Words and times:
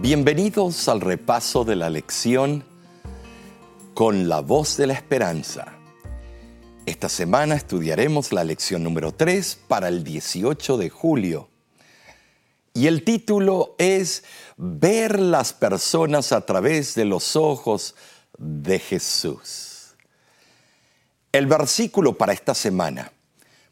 Bienvenidos 0.00 0.88
al 0.88 1.00
repaso 1.00 1.64
de 1.64 1.74
la 1.74 1.90
lección 1.90 2.64
con 3.94 4.28
la 4.28 4.38
voz 4.38 4.76
de 4.76 4.86
la 4.86 4.92
esperanza. 4.92 5.74
Esta 6.86 7.08
semana 7.08 7.56
estudiaremos 7.56 8.32
la 8.32 8.44
lección 8.44 8.84
número 8.84 9.12
3 9.12 9.58
para 9.66 9.88
el 9.88 10.04
18 10.04 10.76
de 10.76 10.88
julio. 10.88 11.48
Y 12.74 12.86
el 12.86 13.02
título 13.02 13.74
es 13.76 14.22
Ver 14.56 15.18
las 15.18 15.52
personas 15.52 16.30
a 16.30 16.46
través 16.46 16.94
de 16.94 17.04
los 17.04 17.34
ojos 17.34 17.96
de 18.38 18.78
Jesús. 18.78 19.96
El 21.32 21.48
versículo 21.48 22.16
para 22.16 22.32
esta 22.32 22.54
semana, 22.54 23.10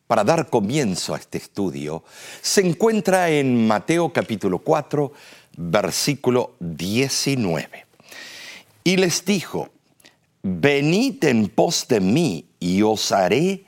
para 0.09 0.25
dar 0.25 0.51
comienzo 0.51 1.15
a 1.15 1.19
este 1.19 1.39
estudio, 1.39 2.03
se 2.43 2.67
encuentra 2.67 3.31
en 3.31 3.67
Mateo 3.67 4.13
capítulo 4.13 4.59
4, 4.59 5.13
versículo 5.57 6.55
19. 6.61 7.87
Y 8.85 8.97
les 8.97 9.25
dijo, 9.25 9.71
venid 10.43 11.25
en 11.25 11.49
pos 11.49 11.87
de 11.89 12.01
mí 12.01 12.47
y 12.61 12.83
os 12.83 13.11
haré 13.13 13.65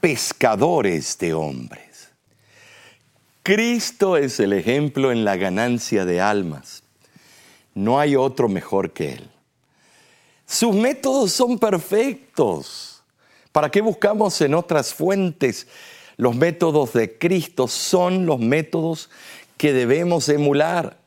pescadores 0.00 1.18
de 1.18 1.34
hombres. 1.34 2.10
Cristo 3.42 4.16
es 4.16 4.40
el 4.40 4.52
ejemplo 4.52 5.12
en 5.12 5.24
la 5.24 5.36
ganancia 5.36 6.04
de 6.04 6.20
almas. 6.20 6.82
No 7.74 8.00
hay 8.00 8.16
otro 8.16 8.48
mejor 8.48 8.92
que 8.92 9.12
Él. 9.12 9.30
Sus 10.46 10.74
métodos 10.74 11.32
son 11.32 11.58
perfectos. 11.58 13.02
¿Para 13.52 13.70
qué 13.70 13.80
buscamos 13.80 14.40
en 14.40 14.54
otras 14.54 14.92
fuentes? 14.92 15.66
Los 16.16 16.34
métodos 16.34 16.92
de 16.94 17.18
Cristo 17.18 17.68
son 17.68 18.26
los 18.26 18.40
métodos 18.40 19.10
que 19.56 19.72
debemos 19.72 20.28
emular. 20.28 20.98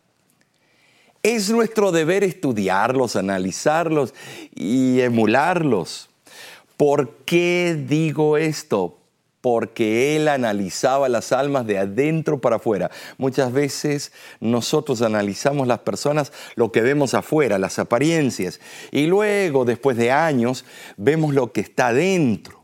Es 1.21 1.49
nuestro 1.49 1.91
deber 1.91 2.23
estudiarlos, 2.23 3.15
analizarlos 3.15 4.13
y 4.55 5.01
emularlos. 5.01 6.09
¿Por 6.77 7.17
qué 7.25 7.77
digo 7.87 8.37
esto? 8.37 8.97
Porque 9.41 10.15
Él 10.15 10.29
analizaba 10.29 11.09
las 11.09 11.33
almas 11.33 11.67
de 11.67 11.77
adentro 11.77 12.39
para 12.39 12.57
afuera. 12.57 12.89
Muchas 13.17 13.51
veces 13.51 14.13
nosotros 14.39 15.01
analizamos 15.01 15.67
las 15.67 15.79
personas 15.79 16.31
lo 16.55 16.71
que 16.71 16.81
vemos 16.81 17.13
afuera, 17.13 17.57
las 17.57 17.79
apariencias, 17.79 18.61
y 18.91 19.07
luego, 19.07 19.65
después 19.65 19.97
de 19.97 20.11
años, 20.11 20.63
vemos 20.95 21.33
lo 21.33 21.51
que 21.51 21.61
está 21.61 21.87
adentro. 21.87 22.58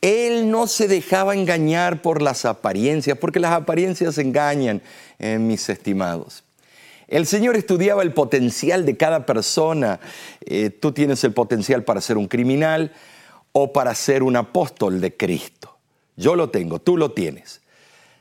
Él 0.00 0.50
no 0.50 0.66
se 0.66 0.88
dejaba 0.88 1.34
engañar 1.34 2.02
por 2.02 2.22
las 2.22 2.44
apariencias, 2.44 3.18
porque 3.18 3.40
las 3.40 3.52
apariencias 3.52 4.18
engañan, 4.18 4.82
eh, 5.18 5.38
mis 5.38 5.68
estimados. 5.68 6.44
El 7.08 7.26
Señor 7.26 7.56
estudiaba 7.56 8.02
el 8.02 8.12
potencial 8.12 8.84
de 8.84 8.96
cada 8.96 9.24
persona. 9.24 9.98
Eh, 10.44 10.70
tú 10.70 10.92
tienes 10.92 11.24
el 11.24 11.32
potencial 11.32 11.82
para 11.82 12.00
ser 12.00 12.18
un 12.18 12.28
criminal 12.28 12.92
o 13.52 13.72
para 13.72 13.94
ser 13.94 14.22
un 14.22 14.36
apóstol 14.36 15.00
de 15.00 15.16
Cristo. 15.16 15.78
Yo 16.16 16.36
lo 16.36 16.50
tengo, 16.50 16.78
tú 16.80 16.96
lo 16.96 17.12
tienes. 17.12 17.62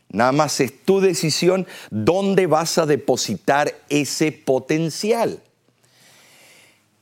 Nada 0.10 0.32
más 0.32 0.62
es 0.62 0.86
tu 0.86 1.02
decisión 1.02 1.68
dónde 1.92 2.48
vas 2.48 2.78
a 2.78 2.86
depositar 2.86 3.74
ese 3.90 4.32
potencial. 4.32 5.42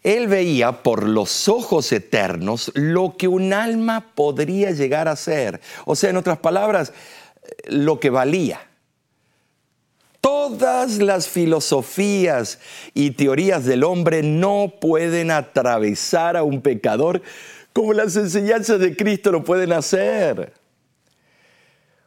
Él 0.05 0.27
veía 0.27 0.83
por 0.83 1.09
los 1.09 1.49
ojos 1.49 1.91
eternos 1.91 2.71
lo 2.75 3.17
que 3.17 3.27
un 3.27 3.53
alma 3.53 4.11
podría 4.13 4.69
llegar 4.69 5.07
a 5.07 5.15
ser. 5.15 5.61
O 5.85 5.95
sea, 5.95 6.11
en 6.11 6.17
otras 6.17 6.37
palabras, 6.37 6.93
lo 7.65 7.99
que 7.99 8.11
valía. 8.11 8.61
Todas 10.21 10.99
las 10.99 11.27
filosofías 11.27 12.59
y 12.93 13.11
teorías 13.11 13.65
del 13.65 13.83
hombre 13.83 14.21
no 14.21 14.73
pueden 14.79 15.31
atravesar 15.31 16.37
a 16.37 16.43
un 16.43 16.61
pecador 16.61 17.23
como 17.73 17.91
las 17.91 18.15
enseñanzas 18.15 18.79
de 18.79 18.95
Cristo 18.95 19.31
lo 19.31 19.43
pueden 19.43 19.73
hacer. 19.73 20.53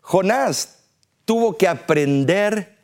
Jonás 0.03 0.79
tuvo 1.25 1.57
que 1.57 1.67
aprender 1.67 2.77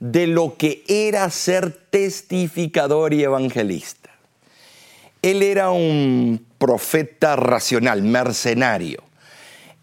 de 0.00 0.26
lo 0.26 0.58
que 0.58 0.84
era 0.86 1.30
ser 1.30 1.72
testificador 1.90 3.14
y 3.14 3.24
evangelista. 3.24 3.99
Él 5.22 5.42
era 5.42 5.70
un 5.70 6.44
profeta 6.58 7.36
racional, 7.36 8.02
mercenario. 8.02 9.02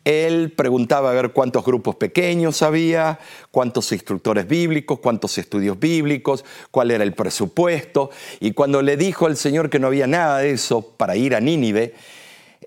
Él 0.04 0.54
preguntaba 0.56 1.12
a 1.12 1.14
ver 1.14 1.32
cuántos 1.32 1.66
grupos 1.66 1.98
pequeños 1.98 2.62
había, 2.62 3.20
cuántos 3.52 3.92
instructores 3.92 4.48
bíblicos, 4.48 5.00
cuántos 5.00 5.38
estudios 5.38 5.78
bíblicos, 5.78 6.46
cuál 6.72 6.92
era 6.92 7.04
el 7.04 7.14
presupuesto. 7.14 8.10
Y 8.40 8.54
cuando 8.54 8.82
le 8.82 8.96
dijo 8.96 9.26
al 9.26 9.36
Señor 9.36 9.70
que 9.70 9.80
no 9.80 9.88
había 9.88 10.08
nada 10.08 10.40
de 10.40 10.52
eso 10.52 10.82
para 10.82 11.18
ir 11.18 11.36
a 11.36 11.42
Nínive, 11.42 11.94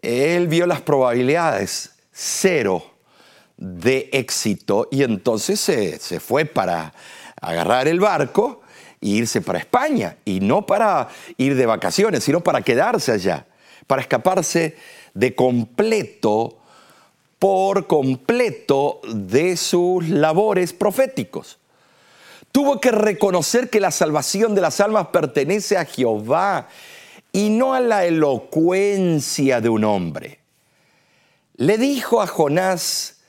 él 0.03 0.49
vio 0.49 0.67
las 0.67 0.83
probabilidades 0.83 1.93
cero 2.13 2.85
de 3.57 4.11
éxito 4.13 4.89
y 4.91 5.03
entonces 5.03 5.61
se, 5.61 5.99
se 5.99 6.21
fue 6.21 6.45
para 6.45 6.93
agarrar 7.41 7.89
el 7.89 8.01
barco 8.01 8.61
irse 9.01 9.41
para 9.41 9.59
España 9.59 10.17
y 10.25 10.41
no 10.41 10.67
para 10.67 11.09
ir 11.37 11.55
de 11.57 11.67
vacaciones, 11.67 12.25
sino 12.25 12.41
para 12.41 12.63
quedarse 12.63 13.13
allá, 13.13 13.47
para 13.87 14.03
escaparse 14.03 14.77
de 15.15 15.35
completo, 15.35 16.59
por 17.39 17.87
completo, 17.87 19.01
de 19.13 19.57
sus 19.57 20.09
labores 20.09 20.73
proféticos. 20.73 21.59
Tuvo 22.53 22.81
que 22.81 22.91
reconocer 22.91 23.71
que 23.71 23.81
la 23.81 23.91
salvación 23.91 24.55
de 24.55 24.61
las 24.61 24.81
almas 24.81 25.09
pertenece 25.09 25.77
a 25.77 25.85
Jehová 25.85 26.69
y 27.33 27.49
no 27.51 27.75
a 27.75 27.81
la 27.81 28.05
elocuencia 28.05 29.61
de 29.61 29.69
un 29.69 29.85
hombre. 29.85 30.41
Le 31.57 31.79
dijo 31.79 32.21
a 32.21 32.27
Jonás, 32.27 33.21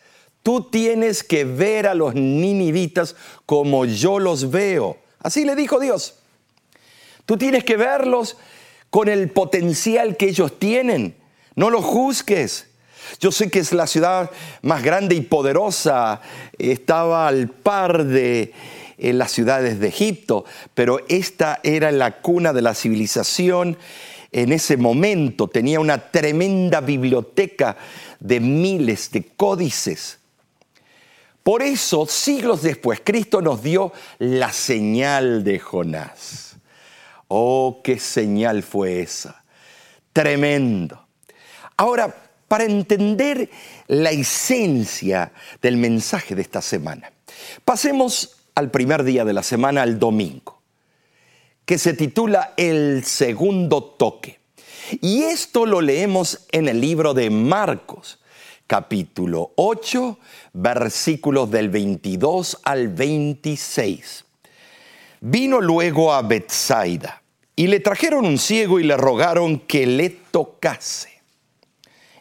tú 0.41 0.69
tienes 0.69 1.23
que 1.23 1.45
ver 1.45 1.87
a 1.87 1.93
los 1.93 2.15
ninivitas 2.15 3.15
como 3.45 3.85
yo 3.85 4.19
los 4.19 4.49
veo. 4.49 4.97
Así 5.21 5.45
le 5.45 5.55
dijo 5.55 5.79
Dios. 5.79 6.15
Tú 7.25 7.37
tienes 7.37 7.63
que 7.63 7.77
verlos 7.77 8.37
con 8.89 9.07
el 9.07 9.29
potencial 9.29 10.17
que 10.17 10.27
ellos 10.27 10.59
tienen. 10.59 11.15
No 11.55 11.69
los 11.69 11.85
juzgues. 11.85 12.67
Yo 13.19 13.31
sé 13.31 13.49
que 13.49 13.59
es 13.59 13.73
la 13.73 13.87
ciudad 13.87 14.31
más 14.61 14.83
grande 14.83 15.15
y 15.15 15.21
poderosa. 15.21 16.21
Estaba 16.57 17.27
al 17.27 17.49
par 17.49 18.05
de 18.05 18.53
eh, 18.97 19.13
las 19.13 19.31
ciudades 19.31 19.79
de 19.79 19.87
Egipto, 19.87 20.45
pero 20.73 20.99
esta 21.07 21.59
era 21.63 21.91
la 21.91 22.21
cuna 22.21 22.53
de 22.53 22.61
la 22.61 22.73
civilización. 22.73 23.77
En 24.31 24.53
ese 24.53 24.77
momento 24.77 25.47
tenía 25.47 25.79
una 25.79 26.11
tremenda 26.11 26.81
biblioteca 26.81 27.77
de 28.19 28.39
miles 28.39 29.11
de 29.11 29.23
códices. 29.23 30.20
Por 31.43 31.63
eso, 31.63 32.05
siglos 32.05 32.61
después, 32.61 33.01
Cristo 33.03 33.41
nos 33.41 33.63
dio 33.63 33.91
la 34.19 34.51
señal 34.53 35.43
de 35.43 35.59
Jonás. 35.59 36.55
Oh, 37.27 37.81
qué 37.83 37.97
señal 37.97 38.61
fue 38.61 39.01
esa. 39.01 39.43
Tremendo. 40.13 41.07
Ahora, 41.77 42.13
para 42.47 42.65
entender 42.65 43.49
la 43.87 44.11
esencia 44.11 45.31
del 45.61 45.77
mensaje 45.77 46.35
de 46.35 46.41
esta 46.41 46.61
semana, 46.61 47.11
pasemos 47.65 48.41
al 48.53 48.69
primer 48.69 49.03
día 49.03 49.25
de 49.25 49.33
la 49.33 49.41
semana, 49.41 49.81
al 49.81 49.97
domingo, 49.97 50.61
que 51.65 51.77
se 51.77 51.93
titula 51.93 52.53
El 52.57 53.03
segundo 53.05 53.83
toque. 53.83 54.39
Y 54.99 55.23
esto 55.23 55.65
lo 55.65 55.81
leemos 55.81 56.45
en 56.51 56.67
el 56.67 56.81
libro 56.81 57.13
de 57.13 57.29
Marcos, 57.29 58.20
capítulo 58.71 59.51
8, 59.57 60.17
versículos 60.53 61.51
del 61.51 61.67
22 61.67 62.59
al 62.63 62.87
26. 62.87 64.23
Vino 65.19 65.59
luego 65.59 66.13
a 66.13 66.21
Bethsaida 66.21 67.21
y 67.53 67.67
le 67.67 67.81
trajeron 67.81 68.25
un 68.25 68.37
ciego 68.37 68.79
y 68.79 68.83
le 68.83 68.95
rogaron 68.95 69.59
que 69.59 69.85
le 69.85 70.09
tocase. 70.09 71.09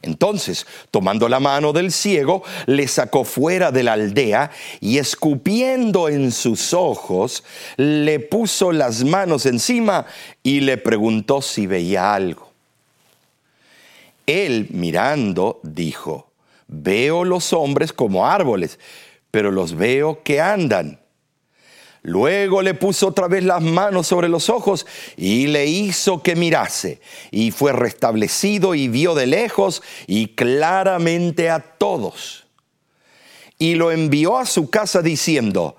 Entonces, 0.02 0.66
tomando 0.90 1.28
la 1.28 1.38
mano 1.38 1.72
del 1.72 1.92
ciego, 1.92 2.42
le 2.66 2.88
sacó 2.88 3.22
fuera 3.22 3.70
de 3.70 3.84
la 3.84 3.92
aldea 3.92 4.50
y 4.80 4.98
escupiendo 4.98 6.08
en 6.08 6.32
sus 6.32 6.74
ojos, 6.74 7.44
le 7.76 8.18
puso 8.18 8.72
las 8.72 9.04
manos 9.04 9.46
encima 9.46 10.04
y 10.42 10.62
le 10.62 10.78
preguntó 10.78 11.42
si 11.42 11.68
veía 11.68 12.12
algo. 12.12 12.50
Él, 14.26 14.66
mirando, 14.70 15.60
dijo, 15.62 16.29
Veo 16.72 17.24
los 17.24 17.52
hombres 17.52 17.92
como 17.92 18.28
árboles, 18.28 18.78
pero 19.32 19.50
los 19.50 19.74
veo 19.74 20.22
que 20.22 20.40
andan. 20.40 21.00
Luego 22.02 22.62
le 22.62 22.74
puso 22.74 23.08
otra 23.08 23.26
vez 23.26 23.42
las 23.42 23.60
manos 23.60 24.06
sobre 24.06 24.28
los 24.28 24.48
ojos 24.48 24.86
y 25.16 25.48
le 25.48 25.66
hizo 25.66 26.22
que 26.22 26.36
mirase. 26.36 27.00
Y 27.32 27.50
fue 27.50 27.72
restablecido 27.72 28.76
y 28.76 28.86
vio 28.86 29.16
de 29.16 29.26
lejos 29.26 29.82
y 30.06 30.28
claramente 30.28 31.50
a 31.50 31.58
todos. 31.58 32.46
Y 33.58 33.74
lo 33.74 33.90
envió 33.90 34.38
a 34.38 34.46
su 34.46 34.70
casa 34.70 35.02
diciendo, 35.02 35.76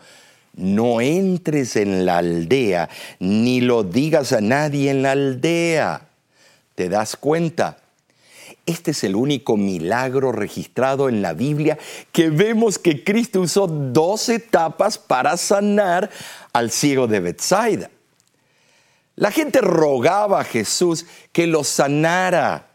no 0.55 0.99
entres 0.99 1.77
en 1.77 2.05
la 2.05 2.17
aldea, 2.17 2.89
ni 3.19 3.61
lo 3.61 3.83
digas 3.83 4.33
a 4.33 4.41
nadie 4.41 4.91
en 4.91 5.03
la 5.03 5.13
aldea. 5.13 6.09
¿Te 6.75 6.89
das 6.89 7.15
cuenta? 7.15 7.80
Este 8.65 8.91
es 8.91 9.03
el 9.03 9.15
único 9.15 9.57
milagro 9.57 10.31
registrado 10.31 11.09
en 11.09 11.21
la 11.21 11.33
Biblia 11.33 11.79
que 12.11 12.29
vemos 12.29 12.77
que 12.77 13.03
Cristo 13.03 13.41
usó 13.41 13.67
dos 13.67 14.29
etapas 14.29 14.97
para 14.97 15.35
sanar 15.37 16.09
al 16.53 16.69
ciego 16.69 17.07
de 17.07 17.19
Bethsaida. 17.19 17.89
La 19.15 19.31
gente 19.31 19.61
rogaba 19.61 20.41
a 20.41 20.43
Jesús 20.43 21.05
que 21.31 21.47
lo 21.47 21.63
sanara. 21.63 22.67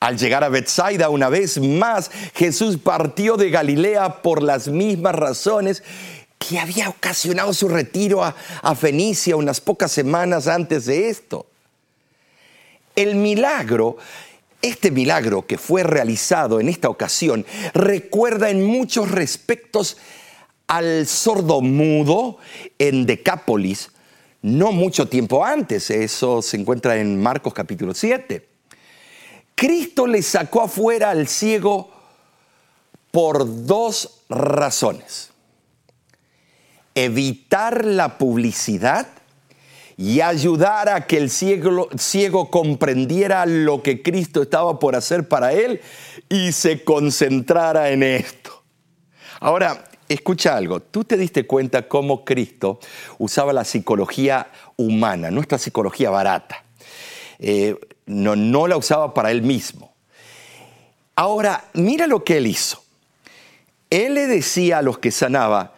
Al 0.00 0.18
llegar 0.18 0.44
a 0.44 0.50
Bethsaida 0.50 1.08
una 1.08 1.30
vez 1.30 1.58
más, 1.58 2.10
Jesús 2.34 2.76
partió 2.76 3.36
de 3.36 3.48
Galilea 3.48 4.20
por 4.22 4.42
las 4.42 4.68
mismas 4.68 5.14
razones 5.14 5.82
que 6.38 6.58
había 6.58 6.90
ocasionado 6.90 7.54
su 7.54 7.68
retiro 7.68 8.22
a, 8.22 8.36
a 8.60 8.74
Fenicia 8.74 9.36
unas 9.36 9.62
pocas 9.62 9.90
semanas 9.90 10.46
antes 10.46 10.84
de 10.84 11.08
esto. 11.08 11.46
El 12.94 13.16
milagro 13.16 13.96
este 14.64 14.90
milagro 14.90 15.46
que 15.46 15.58
fue 15.58 15.82
realizado 15.82 16.58
en 16.58 16.70
esta 16.70 16.88
ocasión 16.88 17.44
recuerda 17.74 18.48
en 18.48 18.64
muchos 18.64 19.10
respectos 19.10 19.98
al 20.66 21.06
sordo 21.06 21.60
mudo 21.60 22.38
en 22.78 23.04
Decápolis, 23.04 23.90
no 24.40 24.72
mucho 24.72 25.06
tiempo 25.06 25.44
antes, 25.44 25.90
eso 25.90 26.40
se 26.40 26.56
encuentra 26.56 26.96
en 26.96 27.20
Marcos 27.20 27.52
capítulo 27.52 27.92
7. 27.92 28.48
Cristo 29.54 30.06
le 30.06 30.22
sacó 30.22 30.62
afuera 30.62 31.10
al 31.10 31.28
ciego 31.28 31.90
por 33.10 33.66
dos 33.66 34.22
razones. 34.30 35.30
Evitar 36.94 37.84
la 37.84 38.16
publicidad 38.16 39.08
y 39.96 40.20
ayudar 40.20 40.88
a 40.88 41.06
que 41.06 41.18
el 41.18 41.30
ciego, 41.30 41.88
ciego, 41.96 42.50
comprendiera 42.50 43.46
lo 43.46 43.82
que 43.82 44.02
Cristo 44.02 44.42
estaba 44.42 44.78
por 44.78 44.96
hacer 44.96 45.28
para 45.28 45.52
él 45.52 45.80
y 46.28 46.52
se 46.52 46.82
concentrara 46.82 47.90
en 47.90 48.02
esto. 48.02 48.64
Ahora, 49.40 49.84
escucha 50.08 50.56
algo, 50.56 50.80
tú 50.80 51.04
te 51.04 51.16
diste 51.16 51.46
cuenta 51.46 51.86
cómo 51.88 52.24
Cristo 52.24 52.80
usaba 53.18 53.52
la 53.52 53.64
psicología 53.64 54.48
humana, 54.76 55.30
nuestra 55.30 55.58
psicología 55.58 56.10
barata. 56.10 56.64
Eh, 57.38 57.76
no, 58.06 58.36
no 58.36 58.66
la 58.66 58.76
usaba 58.76 59.14
para 59.14 59.30
él 59.30 59.42
mismo. 59.42 59.94
Ahora, 61.16 61.64
mira 61.74 62.06
lo 62.06 62.24
que 62.24 62.38
él 62.38 62.46
hizo. 62.46 62.82
Él 63.90 64.14
le 64.14 64.26
decía 64.26 64.78
a 64.78 64.82
los 64.82 64.98
que 64.98 65.10
sanaba, 65.10 65.74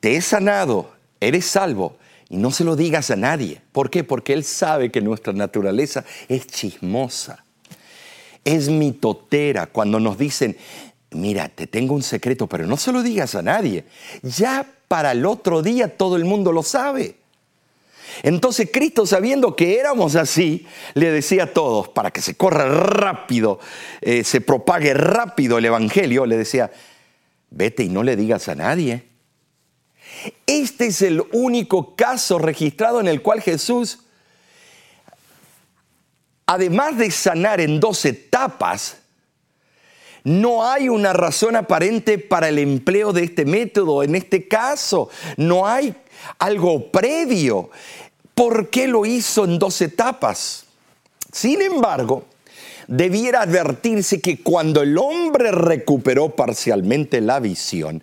te 0.00 0.16
he 0.16 0.22
sanado, 0.22 0.92
eres 1.20 1.44
salvo, 1.44 1.98
y 2.28 2.36
no 2.36 2.50
se 2.50 2.64
lo 2.64 2.76
digas 2.76 3.10
a 3.10 3.16
nadie. 3.16 3.60
¿Por 3.72 3.90
qué? 3.90 4.04
Porque 4.04 4.32
Él 4.32 4.44
sabe 4.44 4.90
que 4.90 5.00
nuestra 5.00 5.32
naturaleza 5.32 6.04
es 6.28 6.46
chismosa, 6.46 7.44
es 8.44 8.68
mitotera. 8.68 9.66
Cuando 9.66 10.00
nos 10.00 10.18
dicen, 10.18 10.56
mira, 11.10 11.48
te 11.48 11.66
tengo 11.66 11.94
un 11.94 12.02
secreto, 12.02 12.46
pero 12.46 12.66
no 12.66 12.76
se 12.76 12.92
lo 12.92 13.02
digas 13.02 13.34
a 13.34 13.42
nadie. 13.42 13.84
Ya 14.22 14.66
para 14.88 15.12
el 15.12 15.26
otro 15.26 15.62
día 15.62 15.96
todo 15.96 16.16
el 16.16 16.24
mundo 16.24 16.52
lo 16.52 16.62
sabe. 16.62 17.16
Entonces 18.22 18.68
Cristo, 18.72 19.06
sabiendo 19.06 19.56
que 19.56 19.78
éramos 19.78 20.14
así, 20.14 20.66
le 20.94 21.10
decía 21.10 21.44
a 21.44 21.52
todos, 21.52 21.88
para 21.88 22.10
que 22.10 22.20
se 22.20 22.36
corra 22.36 22.66
rápido, 22.66 23.58
eh, 24.00 24.24
se 24.24 24.40
propague 24.40 24.94
rápido 24.94 25.58
el 25.58 25.64
Evangelio, 25.64 26.26
le 26.26 26.36
decía, 26.36 26.70
vete 27.50 27.82
y 27.82 27.88
no 27.88 28.02
le 28.02 28.16
digas 28.16 28.48
a 28.48 28.54
nadie. 28.54 29.13
Este 30.46 30.86
es 30.86 31.02
el 31.02 31.22
único 31.32 31.94
caso 31.96 32.38
registrado 32.38 33.00
en 33.00 33.08
el 33.08 33.22
cual 33.22 33.40
Jesús, 33.40 34.00
además 36.46 36.98
de 36.98 37.10
sanar 37.10 37.60
en 37.60 37.80
dos 37.80 38.04
etapas, 38.04 38.98
no 40.24 40.66
hay 40.66 40.88
una 40.88 41.12
razón 41.12 41.54
aparente 41.54 42.18
para 42.18 42.48
el 42.48 42.58
empleo 42.58 43.12
de 43.12 43.24
este 43.24 43.44
método 43.44 44.02
en 44.02 44.14
este 44.14 44.48
caso. 44.48 45.10
No 45.36 45.66
hay 45.66 45.94
algo 46.38 46.90
previo. 46.90 47.70
¿Por 48.34 48.70
qué 48.70 48.88
lo 48.88 49.04
hizo 49.04 49.44
en 49.44 49.58
dos 49.58 49.82
etapas? 49.82 50.64
Sin 51.30 51.60
embargo, 51.60 52.24
debiera 52.88 53.42
advertirse 53.42 54.22
que 54.22 54.42
cuando 54.42 54.80
el 54.80 54.96
hombre 54.96 55.52
recuperó 55.52 56.30
parcialmente 56.30 57.20
la 57.20 57.38
visión, 57.38 58.02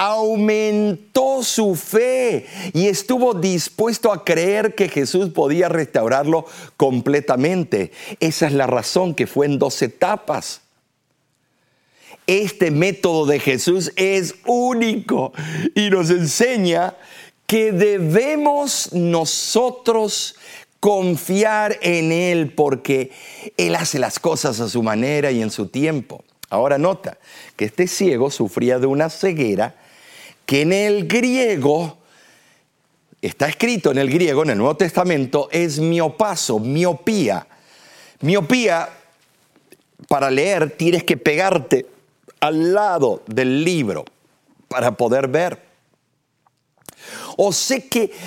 aumentó 0.00 1.42
su 1.42 1.74
fe 1.74 2.46
y 2.72 2.86
estuvo 2.86 3.34
dispuesto 3.34 4.12
a 4.12 4.24
creer 4.24 4.76
que 4.76 4.88
Jesús 4.88 5.30
podía 5.30 5.68
restaurarlo 5.68 6.46
completamente. 6.76 7.90
Esa 8.20 8.46
es 8.46 8.52
la 8.52 8.68
razón 8.68 9.16
que 9.16 9.26
fue 9.26 9.46
en 9.46 9.58
dos 9.58 9.82
etapas. 9.82 10.60
Este 12.28 12.70
método 12.70 13.26
de 13.26 13.40
Jesús 13.40 13.90
es 13.96 14.36
único 14.46 15.32
y 15.74 15.90
nos 15.90 16.10
enseña 16.10 16.94
que 17.48 17.72
debemos 17.72 18.92
nosotros 18.92 20.36
confiar 20.78 21.76
en 21.82 22.12
Él 22.12 22.52
porque 22.54 23.10
Él 23.56 23.74
hace 23.74 23.98
las 23.98 24.20
cosas 24.20 24.60
a 24.60 24.68
su 24.68 24.80
manera 24.80 25.32
y 25.32 25.42
en 25.42 25.50
su 25.50 25.66
tiempo. 25.66 26.22
Ahora 26.50 26.78
nota 26.78 27.18
que 27.56 27.64
este 27.64 27.88
ciego 27.88 28.30
sufría 28.30 28.78
de 28.78 28.86
una 28.86 29.10
ceguera 29.10 29.74
que 30.48 30.62
en 30.62 30.72
el 30.72 31.06
griego, 31.06 31.98
está 33.20 33.48
escrito 33.48 33.90
en 33.90 33.98
el 33.98 34.08
griego, 34.08 34.44
en 34.44 34.48
el 34.48 34.56
Nuevo 34.56 34.78
Testamento, 34.78 35.50
es 35.52 35.78
miopaso, 35.78 36.58
miopía. 36.58 37.46
Miopía, 38.22 38.88
para 40.08 40.30
leer, 40.30 40.70
tienes 40.70 41.04
que 41.04 41.18
pegarte 41.18 41.84
al 42.40 42.72
lado 42.72 43.22
del 43.26 43.62
libro 43.62 44.06
para 44.68 44.92
poder 44.92 45.28
ver. 45.28 45.60
O, 47.36 47.48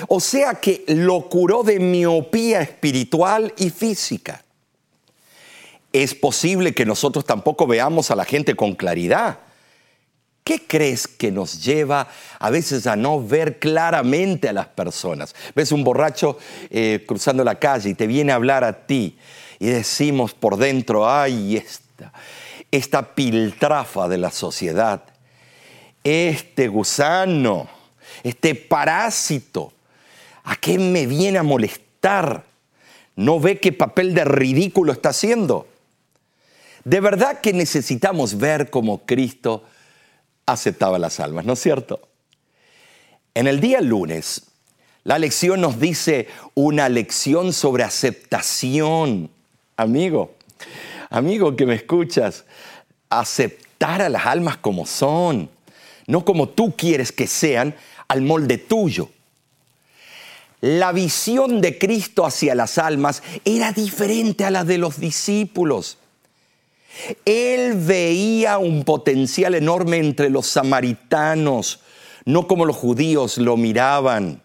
o 0.08 0.20
sea 0.20 0.54
que 0.54 0.84
lo 0.90 1.28
curó 1.28 1.64
de 1.64 1.80
miopía 1.80 2.62
espiritual 2.62 3.52
y 3.58 3.72
física. 3.72 4.44
Es 5.92 6.14
posible 6.14 6.76
que 6.76 6.86
nosotros 6.86 7.26
tampoco 7.26 7.66
veamos 7.66 8.12
a 8.12 8.16
la 8.16 8.26
gente 8.26 8.54
con 8.54 8.76
claridad 8.76 9.40
¿Qué 10.44 10.66
crees 10.66 11.08
que 11.08 11.32
nos 11.32 11.64
lleva 11.64 12.08
a 12.40 12.50
veces 12.50 12.88
a 12.88 12.96
no 12.96 13.26
ver 13.26 13.60
claramente 13.60 14.50
a 14.50 14.54
las 14.54 14.68
personas? 14.68 15.36
Ves 15.56 15.72
un 15.72 15.84
borracho 15.84 16.38
eh, 16.70 17.04
cruzando 17.08 17.44
la 17.44 17.60
calle 17.60 17.92
y 17.92 17.94
te 17.94 18.08
viene 18.08 18.32
a 18.32 18.36
hablar 18.36 18.64
a 18.64 18.86
ti 18.86 19.18
y 19.60 19.68
decimos 19.68 20.34
por 20.34 20.58
dentro, 20.58 21.08
ay, 21.08 21.58
esta, 21.58 22.12
esta 22.72 23.14
piltrafa 23.14 24.08
de 24.08 24.18
la 24.18 24.32
sociedad, 24.32 25.04
este 26.04 26.68
gusano, 26.68 27.70
este 28.24 28.56
parásito, 28.56 29.72
¿a 30.44 30.56
qué 30.56 30.80
me 30.80 31.06
viene 31.06 31.38
a 31.38 31.44
molestar? 31.44 32.46
¿No 33.16 33.40
ve 33.40 33.60
qué 33.60 33.72
papel 33.72 34.16
de 34.16 34.26
ridículo 34.26 34.92
está 34.92 35.10
haciendo? 35.10 35.68
De 36.84 37.00
verdad 37.00 37.42
que 37.42 37.54
necesitamos 37.54 38.40
ver 38.40 38.72
como 38.72 39.06
Cristo 39.06 39.64
aceptaba 40.46 41.00
las 41.00 41.20
almas, 41.20 41.46
¿no 41.46 41.54
es 41.54 41.60
cierto? 41.60 42.02
En 43.34 43.48
el 43.48 43.60
día 43.60 43.82
lunes, 43.82 44.44
la 45.04 45.18
lección 45.18 45.62
nos 45.62 45.80
dice 45.80 46.28
una 46.54 46.90
lección 46.90 47.54
sobre 47.54 47.84
aceptación. 47.84 49.32
Amigo, 49.78 50.36
amigo 51.10 51.56
que 51.56 51.66
me 51.66 51.76
escuchas, 51.76 52.46
aceptar 53.10 54.02
a 54.02 54.10
las 54.10 54.26
almas 54.26 54.58
como 54.58 54.86
son, 54.86 55.50
no 56.08 56.24
como 56.26 56.50
tú 56.50 56.76
quieres 56.76 57.12
que 57.12 57.26
sean, 57.26 57.76
al 58.08 58.22
molde 58.22 58.58
tuyo. 58.58 59.10
La 60.60 60.92
visión 60.92 61.62
de 61.62 61.80
Cristo 61.80 62.26
hacia 62.26 62.54
las 62.54 62.78
almas 62.78 63.24
era 63.46 63.72
diferente 63.72 64.46
a 64.46 64.52
la 64.52 64.64
de 64.64 64.78
los 64.78 65.00
discípulos. 65.00 65.98
Él 67.26 67.74
veía 67.74 68.58
un 68.58 68.84
potencial 68.84 69.56
enorme 69.56 69.98
entre 69.98 70.30
los 70.30 70.48
samaritanos, 70.48 71.80
no 72.26 72.48
como 72.48 72.66
los 72.66 72.76
judíos 72.76 73.38
lo 73.38 73.58
miraban. 73.58 74.42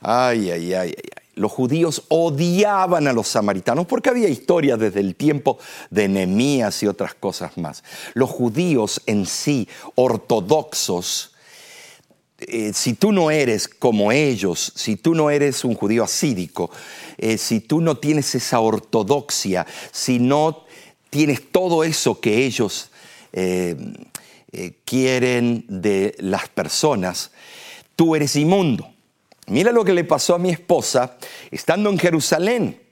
Ay, 0.00 0.50
ay, 0.50 0.74
ay, 0.74 0.94
ay. 0.96 1.22
Los 1.34 1.52
judíos 1.52 2.04
odiaban 2.08 3.06
a 3.06 3.12
los 3.12 3.28
samaritanos 3.28 3.86
porque 3.86 4.08
había 4.08 4.28
historias 4.28 4.78
desde 4.78 5.00
el 5.00 5.14
tiempo 5.14 5.58
de 5.90 6.08
Nehemías 6.08 6.82
y 6.82 6.86
otras 6.86 7.12
cosas 7.12 7.58
más. 7.58 7.84
Los 8.14 8.30
judíos 8.30 9.02
en 9.04 9.26
sí, 9.26 9.68
ortodoxos, 9.96 11.34
eh, 12.38 12.72
si 12.74 12.94
tú 12.94 13.12
no 13.12 13.30
eres 13.30 13.66
como 13.68 14.12
ellos, 14.12 14.72
si 14.76 14.96
tú 14.96 15.14
no 15.14 15.30
eres 15.30 15.64
un 15.64 15.74
judío 15.74 16.04
asídico, 16.04 16.70
eh, 17.18 17.38
si 17.38 17.60
tú 17.60 17.80
no 17.80 17.96
tienes 17.96 18.34
esa 18.34 18.60
ortodoxia, 18.60 19.66
si 19.90 20.18
no 20.18 20.65
tienes 21.16 21.50
todo 21.50 21.82
eso 21.82 22.20
que 22.20 22.44
ellos 22.44 22.90
eh, 23.32 23.74
eh, 24.52 24.72
quieren 24.84 25.64
de 25.66 26.14
las 26.18 26.46
personas, 26.50 27.30
tú 27.96 28.14
eres 28.14 28.36
inmundo. 28.36 28.86
Mira 29.46 29.72
lo 29.72 29.82
que 29.82 29.94
le 29.94 30.04
pasó 30.04 30.34
a 30.34 30.38
mi 30.38 30.50
esposa 30.50 31.16
estando 31.50 31.88
en 31.88 31.98
Jerusalén. 31.98 32.82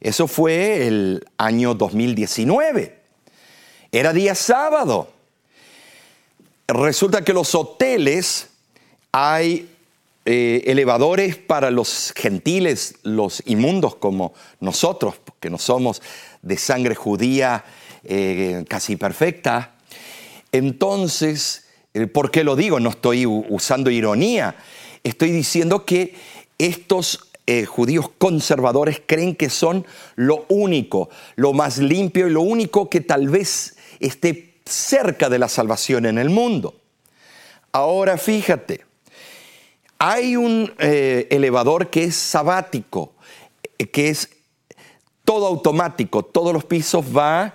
Eso 0.00 0.26
fue 0.26 0.86
el 0.86 1.26
año 1.38 1.72
2019. 1.74 3.00
Era 3.90 4.12
día 4.12 4.34
sábado. 4.34 5.10
Resulta 6.68 7.24
que 7.24 7.32
los 7.32 7.54
hoteles 7.54 8.48
hay 9.12 9.70
eh, 10.26 10.64
elevadores 10.66 11.36
para 11.36 11.70
los 11.70 12.12
gentiles, 12.14 12.96
los 13.02 13.42
inmundos 13.46 13.94
como 13.94 14.34
nosotros, 14.60 15.14
que 15.40 15.48
no 15.48 15.56
somos 15.56 16.02
de 16.42 16.56
sangre 16.56 16.94
judía 16.94 17.64
eh, 18.04 18.64
casi 18.68 18.96
perfecta. 18.96 19.74
Entonces, 20.52 21.66
eh, 21.94 22.06
¿por 22.06 22.30
qué 22.30 22.44
lo 22.44 22.56
digo? 22.56 22.80
No 22.80 22.90
estoy 22.90 23.26
usando 23.26 23.90
ironía. 23.90 24.56
Estoy 25.04 25.30
diciendo 25.30 25.84
que 25.84 26.14
estos 26.58 27.26
judíos 27.66 28.08
conservadores 28.16 29.02
creen 29.04 29.34
que 29.34 29.50
son 29.50 29.84
lo 30.14 30.44
único, 30.48 31.10
lo 31.34 31.52
más 31.52 31.78
limpio 31.78 32.28
y 32.28 32.30
lo 32.30 32.42
único 32.42 32.88
que 32.88 33.00
tal 33.00 33.28
vez 33.28 33.76
esté 33.98 34.54
cerca 34.64 35.28
de 35.28 35.40
la 35.40 35.48
salvación 35.48 36.06
en 36.06 36.18
el 36.18 36.30
mundo. 36.30 36.76
Ahora 37.72 38.18
fíjate, 38.18 38.84
hay 39.98 40.34
un 40.34 40.72
eh, 40.78 41.28
elevador 41.30 41.90
que 41.90 42.04
es 42.04 42.16
sabático, 42.16 43.12
eh, 43.78 43.86
que 43.86 44.08
es 44.08 44.30
todo 45.24 45.46
automático, 45.46 46.24
todos 46.24 46.52
los 46.52 46.64
pisos 46.64 47.04
va, 47.16 47.54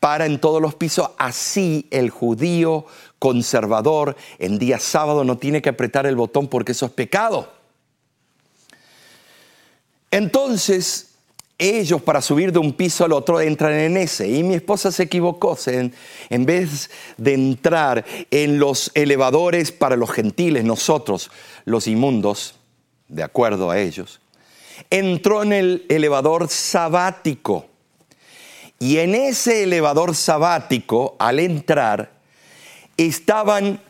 para 0.00 0.26
en 0.26 0.40
todos 0.40 0.60
los 0.60 0.74
pisos, 0.74 1.10
así 1.16 1.86
el 1.90 2.10
judío 2.10 2.86
conservador 3.18 4.16
en 4.40 4.58
día 4.58 4.80
sábado 4.80 5.22
no 5.22 5.38
tiene 5.38 5.62
que 5.62 5.68
apretar 5.68 6.06
el 6.06 6.16
botón 6.16 6.48
porque 6.48 6.72
eso 6.72 6.86
es 6.86 6.92
pecado. 6.92 7.52
Entonces, 10.10 11.12
ellos 11.58 12.02
para 12.02 12.20
subir 12.20 12.52
de 12.52 12.58
un 12.58 12.72
piso 12.72 13.04
al 13.04 13.12
otro 13.12 13.40
entran 13.40 13.74
en 13.74 13.96
ese. 13.96 14.28
Y 14.28 14.42
mi 14.42 14.54
esposa 14.54 14.90
se 14.90 15.04
equivocó. 15.04 15.56
En, 15.66 15.94
en, 16.28 16.44
vez 16.44 16.90
de 17.16 17.34
entrar 17.34 18.04
en 18.30 18.58
los 18.58 18.90
elevadores 18.94 19.70
para 19.70 19.96
los 19.96 20.10
gentiles, 20.10 20.64
nosotros, 20.64 21.30
los 21.64 21.86
inmundos, 21.86 22.56
de 23.06 23.22
acuerdo 23.22 23.70
a 23.70 23.78
ellos, 23.78 24.21
entró 24.90 25.42
en 25.42 25.52
el 25.52 25.86
elevador 25.88 26.48
sabático. 26.48 27.66
Y 28.78 28.98
en 28.98 29.14
ese 29.14 29.62
elevador 29.62 30.14
sabático, 30.14 31.16
al 31.18 31.38
entrar, 31.38 32.10
estaban 32.96 33.80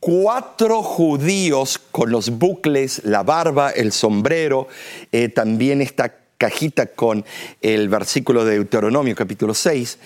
cuatro 0.00 0.82
judíos 0.82 1.78
con 1.90 2.10
los 2.10 2.30
bucles, 2.30 3.02
la 3.04 3.22
barba, 3.22 3.70
el 3.70 3.92
sombrero, 3.92 4.68
eh, 5.12 5.28
también 5.28 5.80
esta 5.80 6.14
cajita 6.38 6.86
con 6.86 7.24
el 7.62 7.88
versículo 7.88 8.44
de 8.44 8.54
Deuteronomio 8.54 9.14
capítulo 9.14 9.54
6, 9.54 9.98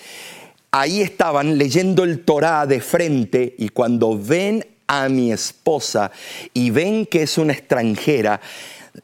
ahí 0.71 1.01
estaban 1.01 1.57
leyendo 1.57 2.03
el 2.03 2.23
Torá 2.23 2.65
de 2.65 2.79
frente 2.79 3.55
y 3.57 3.69
cuando 3.69 4.17
ven 4.17 4.65
a 4.87 5.09
mi 5.09 5.31
esposa 5.31 6.11
y 6.53 6.69
ven 6.69 7.05
que 7.05 7.23
es 7.23 7.37
una 7.37 7.53
extranjera, 7.53 8.41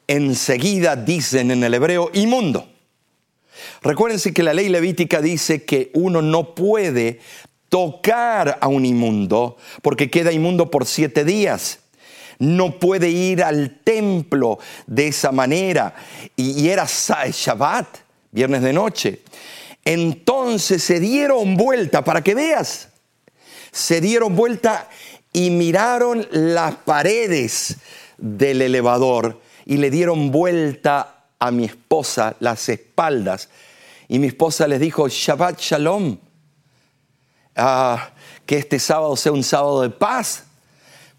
enseguida 0.08 0.96
dicen 0.96 1.51
en 1.51 1.63
el 1.63 1.74
hebreo 1.74 2.10
inmundo. 2.13 2.67
Recuérdense 3.82 4.34
que 4.34 4.44
la 4.44 4.53
ley 4.53 4.70
levítica 4.70 5.22
dice 5.22 5.63
que 5.63 5.91
uno 5.94 6.22
no 6.22 6.56
puede 6.56 7.20
tocar 7.70 8.58
a 8.62 8.67
un 8.67 8.86
inmundo 8.86 9.58
porque 9.82 10.10
queda 10.10 10.32
inmundo 10.32 10.72
por 10.72 10.86
siete 10.86 11.24
días 11.25 11.79
no 12.39 12.79
puede 12.79 13.10
ir 13.10 13.44
al 13.44 13.79
templo 13.84 14.60
de 14.86 15.08
esa 15.08 15.32
manera. 15.32 15.96
Y, 16.36 16.67
era 16.70 16.86
Shabbat, 16.86 17.88
viernes 18.32 18.62
de 18.62 18.74
noche. 18.74 19.22
Entonces 19.84 20.84
se 20.84 21.00
dieron 21.00 21.56
vuelta, 21.56 22.03
para 22.03 22.22
que 22.22 22.36
veas, 22.36 22.89
se 23.72 24.01
dieron 24.01 24.36
vuelta 24.36 24.89
y 25.32 25.50
miraron 25.50 26.27
las 26.32 26.75
paredes 26.75 27.77
del 28.17 28.62
elevador 28.62 29.39
y 29.67 29.75
le 29.75 29.91
dieron 29.91 30.31
vuelta 30.31 31.25
a 31.38 31.51
mi 31.51 31.65
esposa 31.65 32.38
las 32.39 32.69
espaldas. 32.69 33.50
Y 34.07 34.17
mi 34.17 34.27
esposa 34.27 34.65
les 34.65 34.79
dijo, 34.79 35.09
Shabbat 35.09 35.59
Shalom, 35.59 36.17
ah, 37.57 38.09
que 38.45 38.57
este 38.57 38.79
sábado 38.79 39.17
sea 39.17 39.33
un 39.33 39.43
sábado 39.43 39.81
de 39.81 39.89
paz. 39.89 40.45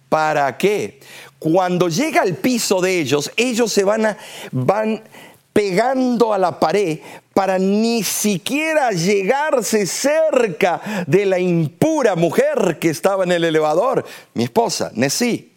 ¿Para 0.08 0.56
qué? 0.56 0.98
Cuando 1.38 1.90
llega 1.90 2.22
al 2.22 2.36
piso 2.36 2.80
de 2.80 2.98
ellos, 2.98 3.30
ellos 3.36 3.70
se 3.70 3.84
van, 3.84 4.16
van 4.50 5.04
pegando 5.52 6.32
a 6.32 6.38
la 6.38 6.58
pared 6.58 7.00
para 7.34 7.58
ni 7.58 8.02
siquiera 8.02 8.92
llegarse 8.92 9.84
cerca 9.84 11.04
de 11.06 11.26
la 11.26 11.38
impura 11.38 12.16
mujer 12.16 12.78
que 12.80 12.88
estaba 12.88 13.24
en 13.24 13.32
el 13.32 13.44
elevador, 13.44 14.06
mi 14.32 14.44
esposa, 14.44 14.90
Nesí. 14.94 15.47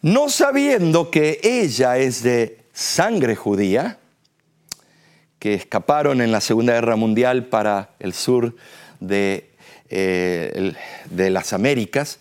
No 0.00 0.28
sabiendo 0.28 1.10
que 1.10 1.40
ella 1.42 1.98
es 1.98 2.22
de 2.22 2.58
sangre 2.72 3.34
judía, 3.34 3.98
que 5.40 5.54
escaparon 5.54 6.20
en 6.20 6.30
la 6.30 6.40
Segunda 6.40 6.74
Guerra 6.74 6.96
Mundial 6.96 7.46
para 7.46 7.90
el 7.98 8.12
sur 8.14 8.54
de, 9.00 9.50
eh, 9.88 10.72
de 11.10 11.30
las 11.30 11.52
Américas, 11.52 12.20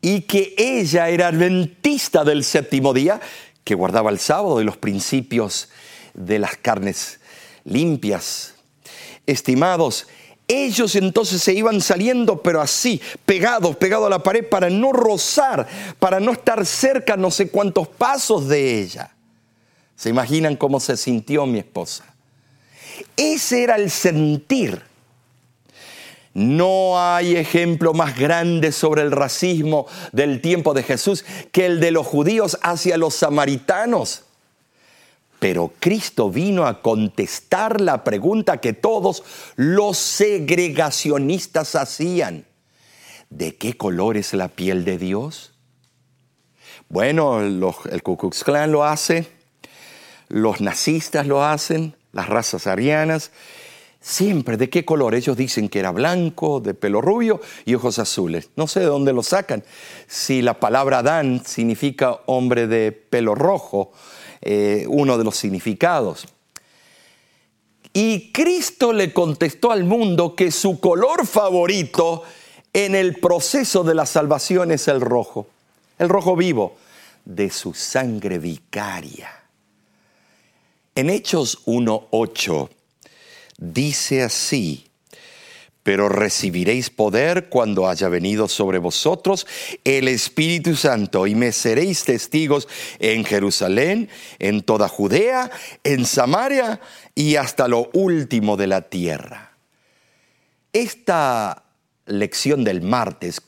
y 0.00 0.22
que 0.22 0.54
ella 0.56 1.08
era 1.08 1.28
adventista 1.28 2.22
del 2.22 2.44
séptimo 2.44 2.94
día, 2.94 3.20
que 3.64 3.74
guardaba 3.74 4.10
el 4.10 4.20
sábado 4.20 4.60
y 4.60 4.64
los 4.64 4.76
principios 4.76 5.68
de 6.14 6.38
las 6.38 6.56
carnes 6.56 7.18
limpias. 7.64 8.54
Estimados, 9.26 10.06
ellos 10.48 10.96
entonces 10.96 11.42
se 11.42 11.52
iban 11.52 11.80
saliendo, 11.80 12.42
pero 12.42 12.60
así, 12.60 13.00
pegados, 13.24 13.76
pegados 13.76 14.06
a 14.06 14.10
la 14.10 14.22
pared, 14.22 14.48
para 14.48 14.70
no 14.70 14.92
rozar, 14.92 15.66
para 15.98 16.18
no 16.18 16.32
estar 16.32 16.64
cerca 16.64 17.16
no 17.16 17.30
sé 17.30 17.50
cuántos 17.50 17.86
pasos 17.86 18.48
de 18.48 18.80
ella. 18.80 19.14
¿Se 19.94 20.08
imaginan 20.08 20.56
cómo 20.56 20.80
se 20.80 20.96
sintió 20.96 21.44
mi 21.44 21.58
esposa? 21.58 22.04
Ese 23.16 23.62
era 23.62 23.76
el 23.76 23.90
sentir 23.90 24.82
no 26.38 27.00
hay 27.00 27.34
ejemplo 27.34 27.94
más 27.94 28.16
grande 28.16 28.70
sobre 28.70 29.02
el 29.02 29.10
racismo 29.10 29.88
del 30.12 30.40
tiempo 30.40 30.72
de 30.72 30.84
Jesús 30.84 31.24
que 31.50 31.66
el 31.66 31.80
de 31.80 31.90
los 31.90 32.06
judíos 32.06 32.58
hacia 32.62 32.96
los 32.96 33.14
samaritanos. 33.14 34.22
Pero 35.38 35.72
Cristo 35.78 36.30
vino 36.30 36.66
a 36.66 36.82
contestar 36.82 37.80
la 37.80 38.02
pregunta 38.02 38.60
que 38.60 38.72
todos 38.72 39.22
los 39.56 39.96
segregacionistas 39.96 41.74
hacían. 41.76 42.44
¿De 43.30 43.56
qué 43.56 43.76
color 43.76 44.16
es 44.16 44.34
la 44.34 44.48
piel 44.48 44.84
de 44.84 44.98
Dios? 44.98 45.52
Bueno, 46.88 47.40
el 47.40 48.02
Ku 48.02 48.16
Klux 48.16 48.42
Klan 48.42 48.72
lo 48.72 48.84
hace, 48.84 49.28
los 50.28 50.60
nazistas 50.60 51.26
lo 51.26 51.44
hacen, 51.44 51.94
las 52.12 52.28
razas 52.28 52.66
arianas, 52.66 53.30
Siempre, 54.00 54.56
¿de 54.56 54.70
qué 54.70 54.84
color? 54.84 55.14
Ellos 55.14 55.36
dicen 55.36 55.68
que 55.68 55.80
era 55.80 55.90
blanco, 55.90 56.60
de 56.60 56.72
pelo 56.72 57.00
rubio 57.00 57.40
y 57.64 57.74
ojos 57.74 57.98
azules. 57.98 58.50
No 58.54 58.68
sé 58.68 58.80
de 58.80 58.86
dónde 58.86 59.12
lo 59.12 59.24
sacan. 59.24 59.64
Si 60.06 60.40
la 60.40 60.60
palabra 60.60 61.00
Adán 61.00 61.42
significa 61.44 62.20
hombre 62.26 62.68
de 62.68 62.92
pelo 62.92 63.34
rojo, 63.34 63.92
eh, 64.40 64.84
uno 64.88 65.18
de 65.18 65.24
los 65.24 65.36
significados. 65.36 66.26
Y 67.92 68.30
Cristo 68.32 68.92
le 68.92 69.12
contestó 69.12 69.72
al 69.72 69.84
mundo 69.84 70.36
que 70.36 70.50
su 70.50 70.78
color 70.78 71.26
favorito 71.26 72.22
en 72.72 72.94
el 72.94 73.16
proceso 73.16 73.82
de 73.82 73.94
la 73.94 74.06
salvación 74.06 74.70
es 74.70 74.88
el 74.88 75.00
rojo, 75.00 75.48
el 75.98 76.08
rojo 76.08 76.36
vivo, 76.36 76.76
de 77.24 77.50
su 77.50 77.74
sangre 77.74 78.38
vicaria. 78.38 79.30
En 80.94 81.10
Hechos 81.10 81.64
1.8 81.66 82.68
dice 83.58 84.22
así, 84.22 84.87
pero 85.88 86.10
recibiréis 86.10 86.90
poder 86.90 87.48
cuando 87.48 87.88
haya 87.88 88.10
venido 88.10 88.46
sobre 88.46 88.76
vosotros 88.76 89.46
el 89.84 90.08
Espíritu 90.08 90.76
Santo 90.76 91.26
y 91.26 91.34
me 91.34 91.50
seréis 91.50 92.04
testigos 92.04 92.68
en 92.98 93.24
Jerusalén, 93.24 94.10
en 94.38 94.60
toda 94.60 94.86
Judea, 94.86 95.50
en 95.84 96.04
Samaria 96.04 96.78
y 97.14 97.36
hasta 97.36 97.68
lo 97.68 97.88
último 97.94 98.58
de 98.58 98.66
la 98.66 98.82
tierra. 98.82 99.52
Esta 100.74 101.64
lección 102.04 102.64
del 102.64 102.82
martes 102.82 103.40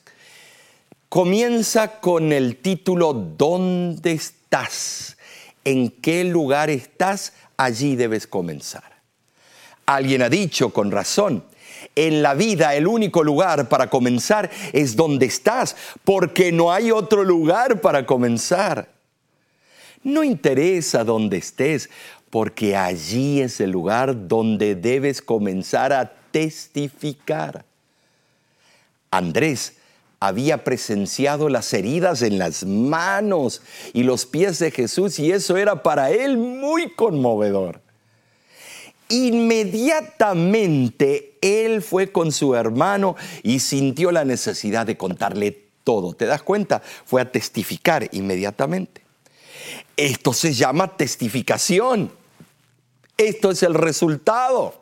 comienza 1.11 2.01
con 2.01 2.33
el 2.33 2.57
título 2.57 3.13
¿Dónde 3.13 4.13
estás? 4.13 5.19
¿En 5.63 5.91
qué 5.91 6.25
lugar 6.25 6.71
estás? 6.71 7.35
Allí 7.59 7.97
debes 7.97 8.27
comenzar. 8.27 9.03
Alguien 9.85 10.23
ha 10.23 10.31
dicho 10.31 10.71
con 10.71 10.91
razón, 10.91 11.45
en 11.97 12.23
la 12.23 12.35
vida 12.35 12.75
el 12.75 12.87
único 12.87 13.23
lugar 13.25 13.69
para 13.69 13.91
comenzar 13.91 14.51
es 14.73 14.97
donde 14.97 15.27
estás, 15.27 15.77
porque 16.05 16.53
no 16.53 16.73
hay 16.73 16.91
otro 16.91 17.25
lugar 17.25 17.81
para 17.81 18.07
comenzar. 18.07 18.89
No 20.03 20.25
interesa 20.25 21.05
dónde 21.05 21.37
estés, 21.37 21.91
porque 22.31 22.77
allí 22.77 23.41
es 23.41 23.61
el 23.61 23.71
lugar 23.71 24.29
donde 24.29 24.75
debes 24.75 25.21
comenzar 25.21 25.93
a 25.93 26.13
testificar. 26.31 27.65
Andrés 29.11 29.75
había 30.21 30.65
presenciado 30.65 31.49
las 31.49 31.73
heridas 31.73 32.23
en 32.23 32.39
las 32.39 32.65
manos 32.65 33.63
y 33.93 34.05
los 34.05 34.27
pies 34.27 34.59
de 34.59 34.71
Jesús 34.71 35.19
y 35.19 35.33
eso 35.33 35.57
era 35.57 35.83
para 35.83 36.11
él 36.11 36.37
muy 36.37 36.95
conmovedor. 36.95 37.81
Inmediatamente 39.11 41.37
él 41.41 41.83
fue 41.83 42.13
con 42.13 42.33
su 42.33 42.55
hermano 42.55 43.17
y 43.43 43.59
sintió 43.59 44.13
la 44.13 44.25
necesidad 44.25 44.87
de 44.87 44.97
contarle 44.97 45.67
todo. 45.85 46.15
¿Te 46.15 46.27
das 46.27 46.43
cuenta? 46.43 46.81
Fue 47.05 47.21
a 47.21 47.31
testificar 47.31 48.09
inmediatamente. 48.13 49.03
Esto 49.97 50.33
se 50.33 50.53
llama 50.53 50.97
testificación. 50.97 52.13
Esto 53.17 53.51
es 53.51 53.65
el 53.65 53.75
resultado 53.75 54.81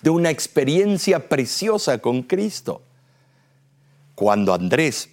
de 0.00 0.10
una 0.10 0.30
experiencia 0.30 1.28
preciosa 1.28 1.98
con 1.98 2.22
Cristo. 2.22 2.80
Cuando 4.14 4.54
Andrés 4.54 5.10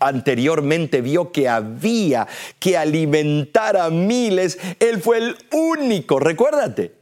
anteriormente 0.00 1.02
vio 1.02 1.30
que 1.30 1.48
había 1.48 2.26
que 2.58 2.76
alimentar 2.76 3.76
a 3.76 3.90
miles, 3.90 4.58
él 4.80 5.02
fue 5.02 5.18
el 5.18 5.36
único, 5.52 6.18
recuérdate. 6.18 7.01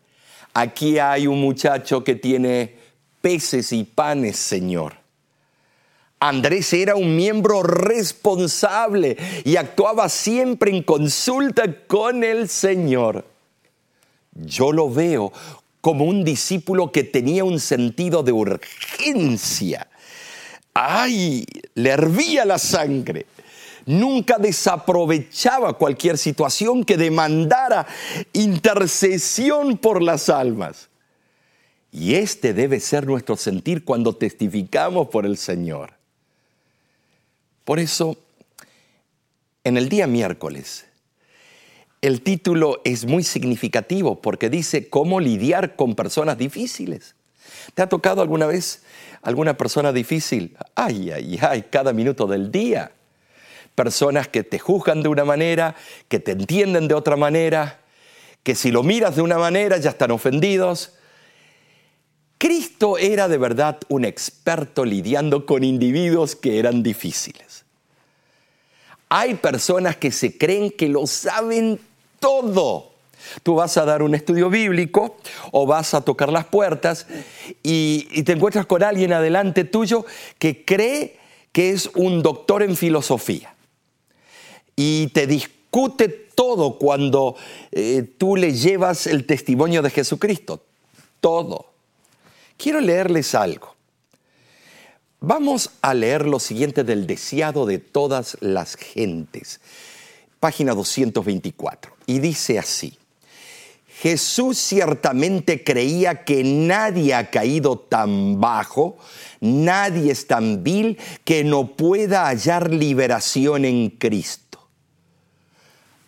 Aquí 0.54 0.98
hay 0.98 1.26
un 1.26 1.40
muchacho 1.40 2.02
que 2.02 2.14
tiene 2.14 2.76
peces 3.20 3.72
y 3.72 3.84
panes, 3.84 4.36
Señor. 4.36 4.94
Andrés 6.18 6.72
era 6.72 6.96
un 6.96 7.16
miembro 7.16 7.62
responsable 7.62 9.16
y 9.44 9.56
actuaba 9.56 10.08
siempre 10.08 10.70
en 10.70 10.82
consulta 10.82 11.86
con 11.86 12.24
el 12.24 12.48
Señor. 12.48 13.24
Yo 14.34 14.72
lo 14.72 14.90
veo 14.90 15.32
como 15.80 16.04
un 16.04 16.24
discípulo 16.24 16.92
que 16.92 17.04
tenía 17.04 17.44
un 17.44 17.58
sentido 17.58 18.22
de 18.22 18.32
urgencia 18.32 19.88
¡ay! 20.74 21.44
Le 21.74 21.90
hervía 21.90 22.44
la 22.44 22.58
sangre. 22.58 23.26
Nunca 23.86 24.38
desaprovechaba 24.38 25.74
cualquier 25.74 26.18
situación 26.18 26.84
que 26.84 26.96
demandara 26.96 27.86
intercesión 28.32 29.78
por 29.78 30.02
las 30.02 30.28
almas. 30.28 30.88
Y 31.92 32.14
este 32.14 32.54
debe 32.54 32.80
ser 32.80 33.06
nuestro 33.06 33.36
sentir 33.36 33.84
cuando 33.84 34.14
testificamos 34.14 35.08
por 35.08 35.26
el 35.26 35.36
Señor. 35.36 35.94
Por 37.64 37.78
eso, 37.78 38.16
en 39.64 39.76
el 39.76 39.88
día 39.88 40.06
miércoles, 40.06 40.86
el 42.02 42.22
título 42.22 42.80
es 42.84 43.04
muy 43.04 43.22
significativo 43.24 44.20
porque 44.20 44.48
dice 44.48 44.88
cómo 44.88 45.20
lidiar 45.20 45.76
con 45.76 45.94
personas 45.94 46.38
difíciles. 46.38 47.14
¿Te 47.74 47.82
ha 47.82 47.88
tocado 47.88 48.22
alguna 48.22 48.46
vez 48.46 48.82
alguna 49.22 49.56
persona 49.56 49.92
difícil? 49.92 50.56
Ay, 50.74 51.10
ay, 51.10 51.38
ay, 51.42 51.64
cada 51.70 51.92
minuto 51.92 52.26
del 52.26 52.50
día. 52.50 52.92
Personas 53.80 54.28
que 54.28 54.42
te 54.42 54.58
juzgan 54.58 55.02
de 55.02 55.08
una 55.08 55.24
manera, 55.24 55.74
que 56.08 56.20
te 56.20 56.32
entienden 56.32 56.86
de 56.86 56.92
otra 56.92 57.16
manera, 57.16 57.80
que 58.42 58.54
si 58.54 58.70
lo 58.70 58.82
miras 58.82 59.16
de 59.16 59.22
una 59.22 59.38
manera 59.38 59.78
ya 59.78 59.88
están 59.88 60.10
ofendidos. 60.10 60.92
Cristo 62.36 62.98
era 62.98 63.26
de 63.26 63.38
verdad 63.38 63.78
un 63.88 64.04
experto 64.04 64.84
lidiando 64.84 65.46
con 65.46 65.64
individuos 65.64 66.36
que 66.36 66.58
eran 66.58 66.82
difíciles. 66.82 67.64
Hay 69.08 69.36
personas 69.36 69.96
que 69.96 70.12
se 70.12 70.36
creen 70.36 70.70
que 70.70 70.86
lo 70.90 71.06
saben 71.06 71.80
todo 72.18 72.90
Tú 73.42 73.54
vas 73.54 73.78
a 73.78 73.86
dar 73.86 74.02
un 74.02 74.14
estudio 74.14 74.50
bíblico 74.50 75.16
o 75.52 75.66
vas 75.66 75.94
a 75.94 76.02
tocar 76.02 76.30
las 76.30 76.44
puertas 76.44 77.06
y, 77.62 78.22
te 78.24 78.32
encuentras 78.32 78.66
con 78.66 78.82
alguien 78.82 79.14
adelante 79.14 79.64
tuyo 79.64 80.04
que 80.38 80.66
cree 80.66 81.18
que 81.52 81.70
es 81.70 81.90
un 81.94 82.22
doctor 82.22 82.62
en 82.62 82.76
filosofía 82.76 83.54
y 84.82 85.08
te 85.08 85.26
discute 85.26 86.08
todo 86.08 86.78
cuando 86.78 87.36
eh, 87.70 88.02
tú 88.16 88.34
le 88.34 88.54
llevas 88.54 89.06
el 89.06 89.26
testimonio 89.26 89.82
de 89.82 89.90
Jesucristo. 89.90 90.62
Todo. 91.20 91.66
Quiero 92.56 92.80
leerles 92.80 93.34
algo. 93.34 93.74
Vamos 95.20 95.68
a 95.82 95.92
leer 95.92 96.26
lo 96.26 96.40
siguiente 96.40 96.82
del 96.82 97.06
deseado 97.06 97.66
de 97.66 97.76
todas 97.76 98.38
las 98.40 98.74
gentes. 98.76 99.60
Página 100.40 100.72
224. 100.72 101.92
Y 102.06 102.20
dice 102.20 102.58
así. 102.58 102.96
Jesús 104.00 104.56
ciertamente 104.56 105.62
creía 105.62 106.24
que 106.24 106.42
nadie 106.42 107.12
ha 107.12 107.28
caído 107.28 107.78
tan 107.78 108.40
bajo, 108.40 108.96
nadie 109.40 110.12
es 110.12 110.26
tan 110.26 110.64
vil 110.64 110.96
que 111.24 111.44
no 111.44 111.66
pueda 111.66 112.28
hallar 112.28 112.72
liberación 112.72 113.66
en 113.66 113.90
Cristo. 113.90 114.49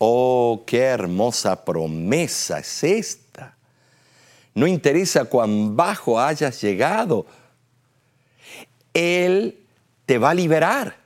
Oh, 0.04 0.64
qué 0.66 0.80
hermosa 0.80 1.64
promesa 1.64 2.58
es 2.58 2.82
esta. 2.82 3.54
No 4.52 4.66
interesa 4.66 5.26
cuán 5.26 5.76
bajo 5.76 6.18
hayas 6.18 6.60
llegado, 6.60 7.24
Él 8.92 9.60
te 10.04 10.18
va 10.18 10.30
a 10.30 10.34
liberar. 10.34 10.96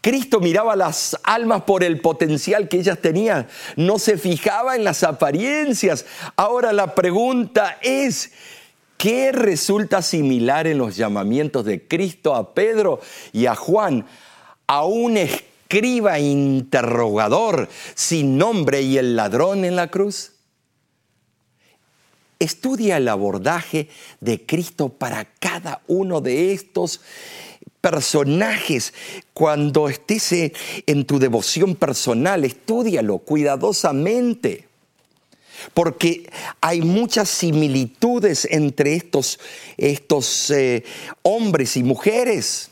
Cristo 0.00 0.38
miraba 0.38 0.76
las 0.76 1.18
almas 1.24 1.62
por 1.62 1.82
el 1.82 2.00
potencial 2.00 2.68
que 2.68 2.76
ellas 2.76 3.00
tenían, 3.00 3.48
no 3.74 3.98
se 3.98 4.16
fijaba 4.16 4.76
en 4.76 4.84
las 4.84 5.02
apariencias. 5.02 6.06
Ahora 6.36 6.72
la 6.72 6.94
pregunta 6.94 7.78
es, 7.82 8.30
¿qué 8.98 9.32
resulta 9.32 10.00
similar 10.00 10.68
en 10.68 10.78
los 10.78 10.94
llamamientos 10.94 11.64
de 11.64 11.88
Cristo 11.88 12.36
a 12.36 12.54
Pedro 12.54 13.00
y 13.32 13.46
a 13.46 13.56
Juan? 13.56 14.06
A 14.68 14.84
un 14.84 15.16
escriba 15.72 16.18
interrogador 16.18 17.66
sin 17.94 18.36
nombre 18.36 18.82
y 18.82 18.98
el 18.98 19.16
ladrón 19.16 19.64
en 19.64 19.74
la 19.74 19.90
cruz. 19.90 20.32
Estudia 22.38 22.98
el 22.98 23.08
abordaje 23.08 23.88
de 24.20 24.44
Cristo 24.44 24.90
para 24.90 25.24
cada 25.24 25.80
uno 25.86 26.20
de 26.20 26.52
estos 26.52 27.00
personajes. 27.80 28.92
Cuando 29.32 29.88
estés 29.88 30.52
en 30.86 31.06
tu 31.06 31.18
devoción 31.18 31.74
personal, 31.74 32.44
estudialo 32.44 33.16
cuidadosamente. 33.20 34.68
Porque 35.72 36.28
hay 36.60 36.82
muchas 36.82 37.30
similitudes 37.30 38.46
entre 38.50 38.94
estos, 38.94 39.40
estos 39.78 40.50
eh, 40.50 40.84
hombres 41.22 41.78
y 41.78 41.82
mujeres. 41.82 42.68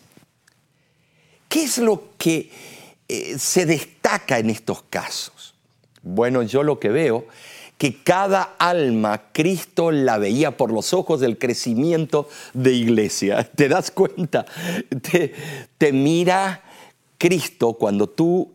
¿Qué 1.48 1.62
es 1.62 1.78
lo 1.78 2.10
que 2.18 2.50
eh, 3.12 3.38
se 3.38 3.66
destaca 3.66 4.38
en 4.38 4.50
estos 4.50 4.84
casos? 4.88 5.54
Bueno, 6.02 6.42
yo 6.42 6.62
lo 6.62 6.78
que 6.78 6.90
veo 6.90 7.26
que 7.76 8.02
cada 8.02 8.56
alma 8.58 9.32
Cristo 9.32 9.90
la 9.90 10.18
veía 10.18 10.56
por 10.56 10.70
los 10.70 10.92
ojos 10.92 11.18
del 11.18 11.38
crecimiento 11.38 12.28
de 12.52 12.72
iglesia. 12.72 13.42
¿Te 13.56 13.68
das 13.68 13.90
cuenta? 13.90 14.44
Te, 15.02 15.34
te 15.76 15.92
mira 15.92 16.62
Cristo 17.18 17.72
cuando 17.72 18.08
tú 18.08 18.52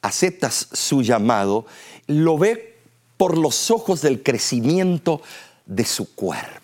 aceptas 0.00 0.68
su 0.72 1.02
llamado, 1.02 1.66
lo 2.06 2.38
ve 2.38 2.78
por 3.18 3.36
los 3.36 3.70
ojos 3.70 4.00
del 4.00 4.22
crecimiento 4.22 5.20
de 5.66 5.84
su 5.84 6.14
cuerpo. 6.14 6.60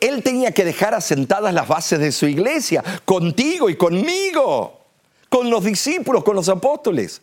Él 0.00 0.22
tenía 0.24 0.50
que 0.50 0.64
dejar 0.64 0.94
asentadas 0.94 1.54
las 1.54 1.68
bases 1.68 2.00
de 2.00 2.10
su 2.10 2.26
iglesia, 2.26 2.82
contigo 3.04 3.70
y 3.70 3.76
conmigo, 3.76 4.77
con 5.28 5.50
los 5.50 5.64
discípulos, 5.64 6.24
con 6.24 6.36
los 6.36 6.48
apóstoles. 6.48 7.22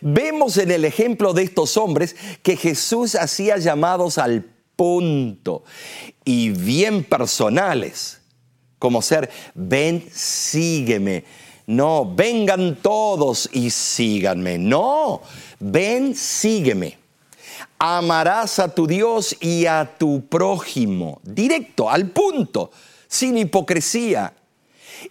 Vemos 0.00 0.56
en 0.58 0.70
el 0.70 0.84
ejemplo 0.84 1.32
de 1.32 1.42
estos 1.42 1.76
hombres 1.76 2.14
que 2.42 2.56
Jesús 2.56 3.14
hacía 3.14 3.58
llamados 3.58 4.18
al 4.18 4.44
punto 4.76 5.64
y 6.24 6.50
bien 6.50 7.04
personales, 7.04 8.20
como 8.78 9.02
ser, 9.02 9.30
ven, 9.54 10.08
sígueme. 10.12 11.24
No, 11.66 12.12
vengan 12.14 12.76
todos 12.82 13.48
y 13.52 13.70
síganme. 13.70 14.58
No, 14.58 15.22
ven, 15.60 16.14
sígueme. 16.14 16.98
Amarás 17.78 18.58
a 18.58 18.68
tu 18.68 18.86
Dios 18.86 19.36
y 19.40 19.66
a 19.66 19.96
tu 19.98 20.26
prójimo. 20.26 21.20
Directo, 21.22 21.88
al 21.88 22.10
punto, 22.10 22.70
sin 23.08 23.38
hipocresía. 23.38 24.34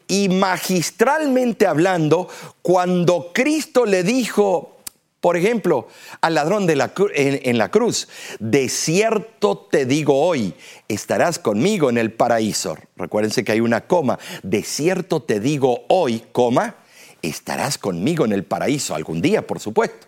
Y 0.08 0.30
magistralmente 0.30 1.67
hablando, 1.67 2.27
cuando 2.62 3.32
Cristo 3.34 3.86
le 3.86 4.04
dijo, 4.04 4.77
Por 5.19 5.38
ejemplo, 5.38 5.88
al 6.21 6.34
ladrón 6.34 6.65
de 6.65 6.75
la 6.75 6.91
en, 7.13 7.39
en, 7.43 7.58
la 7.60 7.69
cruz, 7.69 8.08
de 8.39 8.69
cierto 8.69 9.67
te 9.69 9.86
digo 9.86 10.19
hoy, 10.19 10.56
estarás 10.88 11.38
conmigo 11.38 11.89
en 11.91 11.99
el 11.99 12.12
paraíso. 12.12 12.75
Recuérdense 12.95 13.43
que 13.43 13.51
hay 13.51 13.60
una 13.60 13.82
coma. 13.82 14.17
De 14.41 14.63
cierto 14.63 15.21
te 15.21 15.39
digo 15.39 15.86
hoy, 15.89 16.23
coma, 16.32 16.75
estarás 17.21 17.77
conmigo 17.77 18.25
en 18.25 18.34
el 18.34 18.43
paraíso. 18.43 18.95
Algún 18.95 19.21
día, 19.21 19.45
por 19.45 19.60
supuesto. 19.60 20.08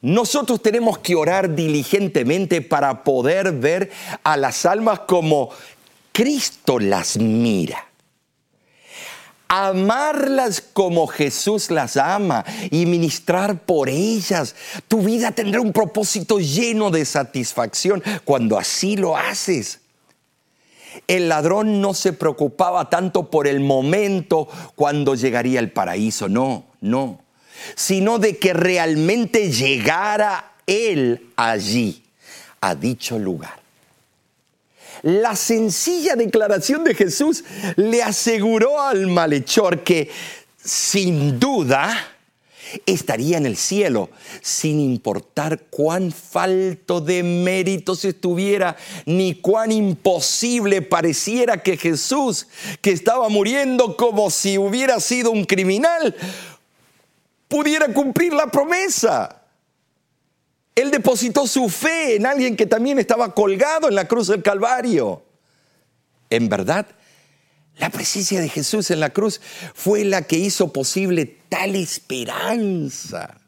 Nosotros 0.00 0.60
tenemos 0.60 0.98
que 0.98 1.14
orar 1.14 1.54
diligentemente 1.54 2.60
para 2.60 3.04
poder 3.04 3.52
ver 3.52 3.92
a 4.24 4.36
las 4.36 4.66
almas 4.66 5.00
como 5.00 5.50
Cristo 6.10 6.80
las 6.80 7.16
mira 7.16 7.91
amarlas 9.54 10.62
como 10.62 11.06
Jesús 11.06 11.70
las 11.70 11.98
ama 11.98 12.42
y 12.70 12.86
ministrar 12.86 13.66
por 13.66 13.90
ellas. 13.90 14.56
Tu 14.88 15.02
vida 15.02 15.32
tendrá 15.32 15.60
un 15.60 15.74
propósito 15.74 16.40
lleno 16.40 16.90
de 16.90 17.04
satisfacción 17.04 18.02
cuando 18.24 18.58
así 18.58 18.96
lo 18.96 19.14
haces. 19.14 19.80
El 21.06 21.28
ladrón 21.28 21.82
no 21.82 21.92
se 21.92 22.14
preocupaba 22.14 22.88
tanto 22.88 23.30
por 23.30 23.46
el 23.46 23.60
momento 23.60 24.48
cuando 24.74 25.14
llegaría 25.14 25.58
al 25.58 25.70
paraíso, 25.70 26.30
no, 26.30 26.64
no, 26.80 27.20
sino 27.74 28.18
de 28.18 28.38
que 28.38 28.54
realmente 28.54 29.52
llegara 29.52 30.54
él 30.66 31.30
allí, 31.36 32.02
a 32.62 32.74
dicho 32.74 33.18
lugar. 33.18 33.61
La 35.02 35.34
sencilla 35.34 36.14
declaración 36.14 36.84
de 36.84 36.94
Jesús 36.94 37.44
le 37.76 38.02
aseguró 38.02 38.80
al 38.80 39.08
malhechor 39.08 39.82
que 39.82 40.08
sin 40.64 41.40
duda 41.40 41.92
estaría 42.86 43.36
en 43.36 43.46
el 43.46 43.56
cielo, 43.56 44.10
sin 44.40 44.80
importar 44.80 45.64
cuán 45.70 46.12
falto 46.12 47.00
de 47.00 47.22
méritos 47.22 48.04
estuviera, 48.04 48.76
ni 49.04 49.34
cuán 49.34 49.72
imposible 49.72 50.82
pareciera 50.82 51.62
que 51.62 51.76
Jesús, 51.76 52.46
que 52.80 52.92
estaba 52.92 53.28
muriendo 53.28 53.96
como 53.96 54.30
si 54.30 54.56
hubiera 54.56 55.00
sido 55.00 55.32
un 55.32 55.44
criminal, 55.44 56.14
pudiera 57.48 57.92
cumplir 57.92 58.32
la 58.32 58.46
promesa. 58.46 59.41
Él 60.74 60.90
depositó 60.90 61.46
su 61.46 61.68
fe 61.68 62.16
en 62.16 62.26
alguien 62.26 62.56
que 62.56 62.66
también 62.66 62.98
estaba 62.98 63.34
colgado 63.34 63.88
en 63.88 63.94
la 63.94 64.08
cruz 64.08 64.28
del 64.28 64.42
Calvario. 64.42 65.22
En 66.30 66.48
verdad, 66.48 66.86
la 67.76 67.90
presencia 67.90 68.40
de 68.40 68.48
Jesús 68.48 68.90
en 68.90 69.00
la 69.00 69.10
cruz 69.10 69.40
fue 69.74 70.04
la 70.04 70.22
que 70.22 70.38
hizo 70.38 70.72
posible 70.72 71.26
tal 71.48 71.74
esperanza. 71.76 73.38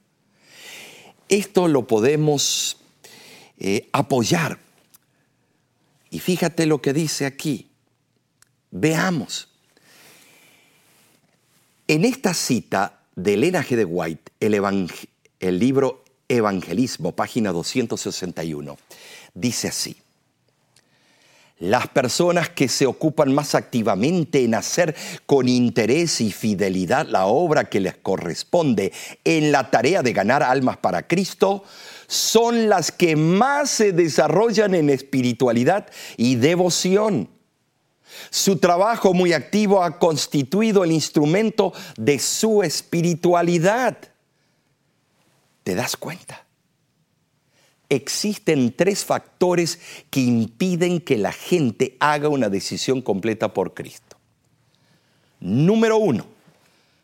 Esto 1.28 1.68
lo 1.68 1.86
podemos 1.86 2.76
eh, 3.58 3.88
apoyar. 3.92 4.58
Y 6.10 6.18
fíjate 6.18 6.66
lo 6.66 6.82
que 6.82 6.92
dice 6.92 7.24
aquí. 7.24 7.70
Veamos. 8.70 9.48
En 11.88 12.04
esta 12.04 12.34
cita 12.34 13.00
de 13.16 13.34
Elena 13.34 13.64
G. 13.64 13.76
de 13.76 13.84
White, 13.84 14.32
el, 14.40 14.90
el 15.40 15.58
libro 15.58 16.03
Evangelismo, 16.28 17.12
página 17.12 17.52
261. 17.52 18.76
Dice 19.34 19.68
así. 19.68 19.96
Las 21.60 21.86
personas 21.86 22.48
que 22.48 22.68
se 22.68 22.84
ocupan 22.84 23.32
más 23.32 23.54
activamente 23.54 24.42
en 24.42 24.54
hacer 24.54 24.96
con 25.24 25.48
interés 25.48 26.20
y 26.20 26.32
fidelidad 26.32 27.06
la 27.06 27.26
obra 27.26 27.70
que 27.70 27.78
les 27.78 27.96
corresponde 27.96 28.92
en 29.22 29.52
la 29.52 29.70
tarea 29.70 30.02
de 30.02 30.12
ganar 30.12 30.42
almas 30.42 30.78
para 30.78 31.06
Cristo 31.06 31.62
son 32.08 32.68
las 32.68 32.90
que 32.90 33.14
más 33.14 33.70
se 33.70 33.92
desarrollan 33.92 34.74
en 34.74 34.90
espiritualidad 34.90 35.86
y 36.16 36.34
devoción. 36.34 37.30
Su 38.30 38.58
trabajo 38.58 39.14
muy 39.14 39.32
activo 39.32 39.82
ha 39.82 39.98
constituido 39.98 40.84
el 40.84 40.92
instrumento 40.92 41.72
de 41.96 42.18
su 42.18 42.62
espiritualidad. 42.62 43.96
¿Te 45.64 45.74
das 45.74 45.96
cuenta? 45.96 46.44
Existen 47.88 48.72
tres 48.74 49.04
factores 49.04 49.78
que 50.10 50.20
impiden 50.20 51.00
que 51.00 51.18
la 51.18 51.32
gente 51.32 51.96
haga 52.00 52.28
una 52.28 52.48
decisión 52.48 53.02
completa 53.02 53.52
por 53.52 53.74
Cristo. 53.74 54.16
Número 55.40 55.98
uno, 55.98 56.26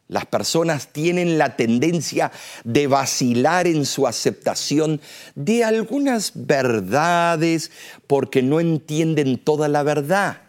las 0.09 0.27
personas 0.27 0.89
tienen 0.93 1.39
la 1.39 1.57
tendencia 1.57 2.33
de 2.65 2.87
vacilar 2.87 3.67
en 3.67 3.87
su 3.87 4.07
aceptación 4.07 5.01
de 5.35 5.65
algunas 5.65 6.33
verdades 6.35 7.71
porque 8.07 8.43
no 8.43 8.61
entienden 8.61 9.39
toda 9.39 9.69
la 9.69 9.83
verdad. 9.83 10.43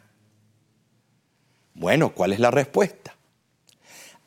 Bueno, 1.74 2.13
¿cuál 2.13 2.34
es 2.34 2.39
la 2.39 2.52
respuesta? 2.52 3.15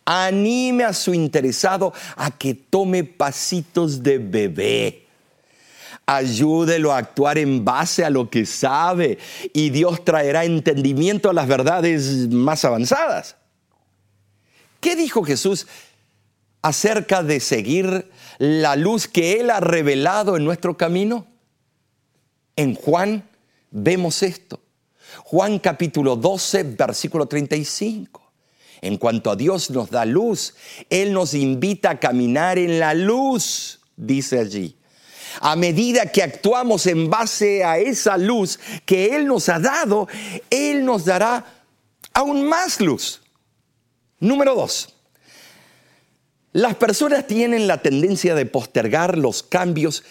Anime 0.05 0.85
a 0.85 0.93
su 0.93 1.15
interesado 1.15 1.93
a 2.17 2.31
que 2.31 2.55
tome 2.55 3.05
pasitos 3.05 4.03
de 4.03 4.19
bebé. 4.19 5.07
Ayúdelo 6.07 6.93
a 6.93 6.99
actuar 6.99 7.39
en 7.39 7.65
base 7.65 8.05
a 8.05 8.11
lo 8.11 8.29
que 8.29 8.45
sabe 8.45 9.19
y 9.55 9.71
Dios 9.71 10.05
traerá 10.05 10.45
entendimiento 10.45 11.31
a 11.31 11.33
las 11.33 11.49
verdades 11.49 12.29
más 12.29 12.65
avanzadas. 12.65 13.37
¿Qué 14.81 14.97
dijo 14.97 15.25
Jesús 15.25 15.67
acerca 16.61 17.23
de 17.23 17.41
seguir 17.41 18.11
la 18.39 18.77
luz 18.77 19.09
que 19.09 19.41
Él 19.41 19.49
ha 19.49 19.61
revelado 19.61 20.37
en 20.37 20.45
nuestro 20.45 20.77
camino? 20.77 21.27
En 22.57 22.75
Juan 22.75 23.27
vemos 23.71 24.23
esto. 24.23 24.61
Juan 25.25 25.59
capítulo 25.59 26.17
12, 26.17 26.65
versículo 26.65 27.25
35. 27.25 28.24
En 28.85 28.99
cuanto 28.99 29.31
a 29.31 29.37
Dios 29.37 29.71
nos 29.71 29.89
da 29.89 30.05
luz, 30.05 30.55
Él 30.91 31.15
nos 31.15 31.33
invita 31.33 31.89
a 31.89 31.99
caminar 31.99 32.59
en 32.59 32.79
la 32.79 32.93
luz, 32.93 33.81
dice 33.97 34.39
allí. 34.39 34.77
A 35.41 35.57
medida 35.57 36.13
que 36.13 36.23
actuamos 36.23 36.87
en 36.87 37.09
base 37.09 37.65
a 37.65 37.79
esa 37.79 38.19
luz 38.19 38.61
que 38.85 39.17
Él 39.17 39.27
nos 39.27 39.49
ha 39.49 39.59
dado, 39.59 40.07
Él 40.51 40.85
nos 40.85 41.07
dará 41.07 41.47
aún 42.13 42.47
más 42.47 42.79
luz. 42.79 43.23
Número 44.21 44.55
dos, 44.55 44.95
las 46.53 46.75
personas 46.75 47.27
tienen 47.27 47.67
la 47.67 47.81
tendencia 47.81 48.35
de 48.35 48.45
postergar 48.45 49.17
los 49.17 49.43
cambios 49.43 50.05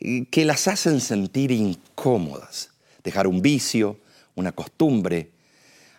eh, 0.00 0.24
que 0.30 0.46
las 0.46 0.68
hacen 0.68 1.02
sentir 1.02 1.50
incómodas. 1.50 2.70
Dejar 3.04 3.26
un 3.26 3.42
vicio, 3.42 4.00
una 4.36 4.52
costumbre, 4.52 5.32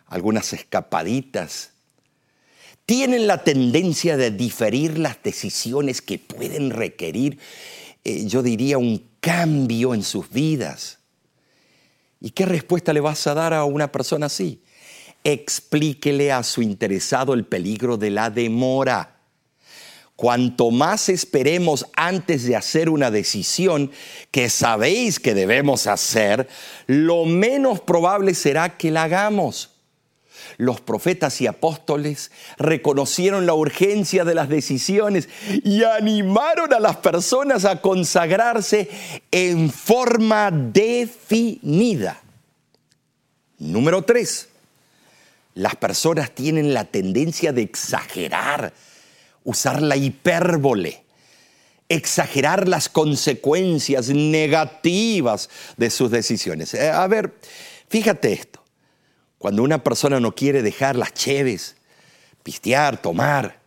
algunas 0.07 0.51
escapaditas, 0.53 1.73
tienen 2.87 3.27
la 3.27 3.43
tendencia 3.43 4.15
de 4.15 4.31
diferir 4.31 4.97
las 4.97 5.21
decisiones 5.21 6.01
que 6.01 6.19
pueden 6.19 6.69
requerir, 6.69 7.37
eh, 8.05 8.25
yo 8.25 8.41
diría, 8.41 8.77
un 8.77 9.09
cambio 9.19 9.93
en 9.93 10.03
sus 10.03 10.29
vidas. 10.29 10.99
¿Y 12.21 12.29
qué 12.29 12.45
respuesta 12.45 12.93
le 12.93 13.01
vas 13.01 13.27
a 13.27 13.33
dar 13.33 13.53
a 13.53 13.65
una 13.65 13.91
persona 13.91 14.27
así? 14.27 14.63
Explíquele 15.25 16.31
a 16.31 16.43
su 16.43 16.61
interesado 16.61 17.33
el 17.33 17.45
peligro 17.45 17.97
de 17.97 18.09
la 18.09 18.29
demora. 18.29 19.19
Cuanto 20.15 20.71
más 20.71 21.09
esperemos 21.09 21.85
antes 21.93 22.45
de 22.45 22.55
hacer 22.55 22.89
una 22.89 23.11
decisión 23.11 23.91
que 24.31 24.47
sabéis 24.47 25.19
que 25.19 25.33
debemos 25.33 25.87
hacer, 25.87 26.47
lo 26.85 27.25
menos 27.25 27.81
probable 27.81 28.33
será 28.33 28.77
que 28.77 28.91
la 28.91 29.03
hagamos 29.03 29.76
los 30.57 30.81
profetas 30.81 31.39
y 31.39 31.47
apóstoles 31.47 32.31
reconocieron 32.57 33.45
la 33.45 33.53
urgencia 33.53 34.25
de 34.25 34.33
las 34.33 34.49
decisiones 34.49 35.29
y 35.63 35.83
animaron 35.83 36.73
a 36.73 36.79
las 36.79 36.97
personas 36.97 37.63
a 37.63 37.79
consagrarse 37.79 38.89
en 39.31 39.71
forma 39.71 40.49
definida. 40.51 42.21
Número 43.59 44.03
tres, 44.03 44.49
las 45.53 45.75
personas 45.75 46.31
tienen 46.31 46.73
la 46.73 46.85
tendencia 46.85 47.53
de 47.53 47.61
exagerar, 47.61 48.73
usar 49.43 49.81
la 49.81 49.95
hipérbole, 49.95 51.03
exagerar 51.87 52.67
las 52.67 52.89
consecuencias 52.89 54.09
negativas 54.09 55.49
de 55.77 55.89
sus 55.91 56.09
decisiones. 56.09 56.73
Eh, 56.73 56.89
a 56.89 57.05
ver, 57.07 57.35
fíjate 57.89 58.33
esto. 58.33 58.66
Cuando 59.37 59.63
una 59.63 59.83
persona 59.83 60.19
no 60.19 60.33
quiere 60.33 60.61
dejar 60.61 60.95
las 60.95 61.13
cheves, 61.13 61.75
pistear, 62.43 63.01
tomar, 63.01 63.59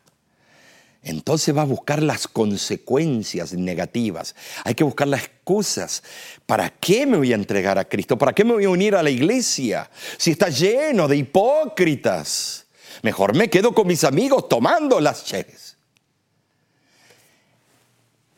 entonces 1.03 1.57
va 1.57 1.63
a 1.63 1.67
buscar 1.67 2.03
las 2.03 2.29
consecuencias 2.29 3.55
negativas. 3.55 4.35
Hay 4.65 4.75
que 4.75 4.85
buscar 4.85 5.09
las 5.09 5.25
excusas. 5.25 6.03
¿Para 6.45 6.69
qué 6.69 7.07
me 7.07 7.17
voy 7.17 7.33
a 7.33 7.37
entregar 7.37 7.79
a 7.79 7.89
Cristo? 7.89 8.19
¿Para 8.19 8.35
qué 8.35 8.45
me 8.45 8.53
voy 8.53 8.65
a 8.65 8.71
unir 8.71 8.95
a 8.95 9.03
la 9.03 9.11
iglesia? 9.11 9.91
Si 10.19 10.33
está 10.33 10.51
lleno 10.51 11.09
de 11.09 11.17
hipócritas. 11.17 12.67
Mejor 13.03 13.35
me 13.35 13.49
quedo 13.49 13.73
con 13.75 13.87
mis 13.87 14.05
amigos 14.05 14.49
tomando 14.49 15.01
las 15.01 15.25
cheves. 15.25 15.70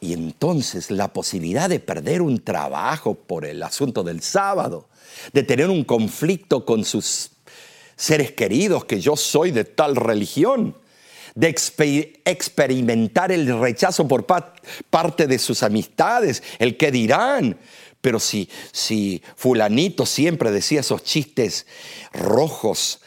Y 0.03 0.15
entonces 0.15 0.91
la 0.91 1.13
posibilidad 1.13 1.71
de 1.71 1.79
perder 1.79 2.23
un 2.23 2.43
trabajo 2.43 3.15
por 3.15 3.45
el 3.45 3.63
asunto 3.63 4.03
del 4.03 4.21
sábado, 4.21 4.89
de 5.33 5.45
tener 5.45 5.71
un 5.71 5.85
conflicto 5.85 6.67
con 6.67 6.85
sus 6.85 7.31
seres 7.95 8.33
queridos, 8.33 8.85
que 8.85 9.01
yo 9.01 9.17
soy 9.17 9.53
de 9.53 9.65
tal 9.65 9.95
religión, 9.95 10.77
de 11.37 11.47
experimentar 12.25 13.31
el 13.31 13.61
rechazo 13.61 14.09
por 14.09 14.27
parte 14.27 15.29
de 15.29 15.39
sus 15.39 15.63
amistades, 15.63 16.43
el 16.59 16.77
que 16.77 16.91
dirán. 16.91 17.61
Pero 18.01 18.19
si, 18.19 18.51
si 18.73 19.23
fulanito 19.37 20.05
siempre 20.05 20.51
decía 20.51 20.81
esos 20.81 21.05
chistes 21.05 21.65
rojos 22.13 22.99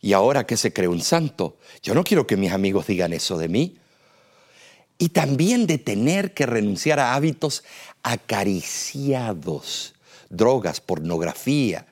y 0.00 0.14
ahora 0.14 0.46
que 0.46 0.56
se 0.56 0.72
cree 0.72 0.88
un 0.88 1.02
santo, 1.02 1.58
yo 1.82 1.92
no 1.92 2.04
quiero 2.04 2.26
que 2.26 2.38
mis 2.38 2.52
amigos 2.52 2.86
digan 2.86 3.12
eso 3.12 3.36
de 3.36 3.48
mí 3.48 3.76
y 4.98 5.10
también 5.10 5.66
de 5.66 5.78
tener 5.78 6.34
que 6.34 6.44
renunciar 6.44 6.98
a 6.98 7.14
hábitos 7.14 7.62
acariciados, 8.02 9.94
drogas, 10.28 10.80
pornografía. 10.80 11.86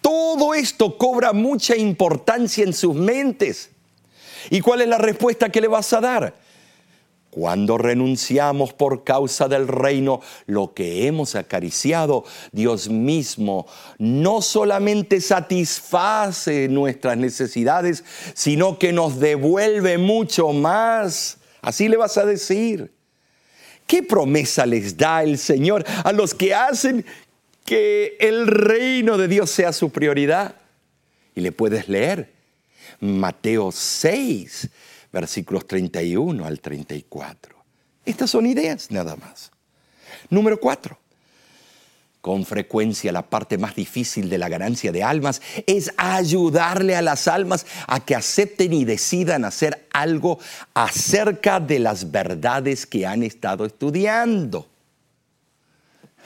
Todo 0.00 0.54
esto 0.54 0.96
cobra 0.96 1.32
mucha 1.32 1.76
importancia 1.76 2.64
en 2.64 2.72
sus 2.72 2.94
mentes. 2.94 3.70
¿Y 4.48 4.60
cuál 4.60 4.80
es 4.82 4.88
la 4.88 4.98
respuesta 4.98 5.50
que 5.50 5.60
le 5.60 5.68
vas 5.68 5.92
a 5.92 6.00
dar? 6.00 6.34
Cuando 7.30 7.78
renunciamos 7.78 8.72
por 8.72 9.04
causa 9.04 9.46
del 9.46 9.68
reino 9.68 10.20
lo 10.46 10.74
que 10.74 11.06
hemos 11.06 11.36
acariciado, 11.36 12.24
Dios 12.50 12.88
mismo 12.88 13.66
no 13.98 14.42
solamente 14.42 15.20
satisface 15.20 16.68
nuestras 16.68 17.16
necesidades, 17.16 18.02
sino 18.34 18.78
que 18.80 18.92
nos 18.92 19.20
devuelve 19.20 19.96
mucho 19.96 20.52
más. 20.52 21.39
Así 21.62 21.88
le 21.88 21.96
vas 21.96 22.16
a 22.18 22.24
decir. 22.24 22.92
¿Qué 23.86 24.04
promesa 24.04 24.66
les 24.66 24.96
da 24.96 25.24
el 25.24 25.36
Señor 25.36 25.84
a 26.04 26.12
los 26.12 26.32
que 26.32 26.54
hacen 26.54 27.04
que 27.64 28.16
el 28.20 28.46
reino 28.46 29.18
de 29.18 29.26
Dios 29.26 29.50
sea 29.50 29.72
su 29.72 29.90
prioridad? 29.90 30.54
Y 31.34 31.40
le 31.40 31.50
puedes 31.50 31.88
leer 31.88 32.32
Mateo 33.00 33.72
6, 33.72 34.68
versículos 35.12 35.66
31 35.66 36.44
al 36.44 36.60
34. 36.60 37.56
Estas 38.04 38.30
son 38.30 38.46
ideas 38.46 38.92
nada 38.92 39.16
más. 39.16 39.50
Número 40.28 40.60
4. 40.60 40.99
Con 42.20 42.44
frecuencia 42.44 43.12
la 43.12 43.22
parte 43.22 43.56
más 43.56 43.74
difícil 43.74 44.28
de 44.28 44.36
la 44.36 44.50
ganancia 44.50 44.92
de 44.92 45.02
almas 45.02 45.40
es 45.66 45.90
ayudarle 45.96 46.94
a 46.94 47.00
las 47.00 47.26
almas 47.28 47.64
a 47.86 48.00
que 48.00 48.14
acepten 48.14 48.74
y 48.74 48.84
decidan 48.84 49.46
hacer 49.46 49.86
algo 49.90 50.38
acerca 50.74 51.60
de 51.60 51.78
las 51.78 52.10
verdades 52.10 52.84
que 52.84 53.06
han 53.06 53.22
estado 53.22 53.64
estudiando. 53.64 54.68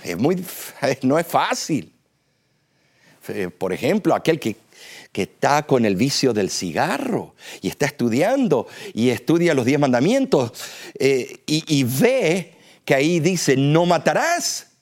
Es 0.03 0.19
muy, 0.19 0.45
no 1.03 1.17
es 1.17 1.27
fácil. 1.29 1.93
Por 3.57 3.73
ejemplo, 3.73 4.15
aquel 4.15 4.41
que, 4.41 4.57
está 5.15 5.63
con 5.63 5.85
el 5.85 5.95
vicio 5.95 6.33
del 6.33 6.51
cigarro 6.51 7.37
y 7.63 7.69
está 7.69 7.87
estudiando 7.87 8.67
y 8.93 9.11
estudia 9.11 9.55
los 9.55 9.65
diez 9.65 9.79
mandamientos 9.79 10.53
eh, 10.99 11.39
y 11.47 11.85
ve 11.85 12.55
que 12.85 12.97
ahí 12.97 13.21
dice, 13.21 13.57
no 13.57 13.87
matarás 13.87 14.74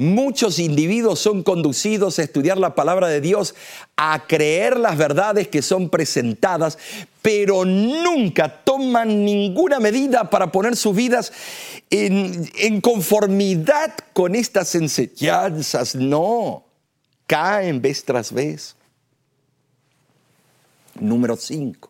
Muchos 0.00 0.58
individuos 0.58 1.18
son 1.18 1.42
conducidos 1.42 2.18
a 2.18 2.22
estudiar 2.22 2.56
la 2.56 2.74
palabra 2.74 3.06
de 3.08 3.20
Dios, 3.20 3.54
a 3.98 4.26
creer 4.26 4.78
las 4.78 4.96
verdades 4.96 5.48
que 5.48 5.60
son 5.60 5.90
presentadas, 5.90 6.78
pero 7.20 7.66
nunca 7.66 8.64
toman 8.64 9.26
ninguna 9.26 9.78
medida 9.78 10.30
para 10.30 10.50
poner 10.50 10.74
sus 10.74 10.96
vidas 10.96 11.34
en, 11.90 12.80
conformidad 12.80 13.92
con 14.14 14.34
estas 14.34 14.74
enseñanzas. 14.74 15.94
No, 15.94 16.64
caen 17.26 17.82
vez 17.82 18.02
tras 18.02 18.32
vez. 18.32 18.76
Número 20.98 21.36
5 21.36 21.89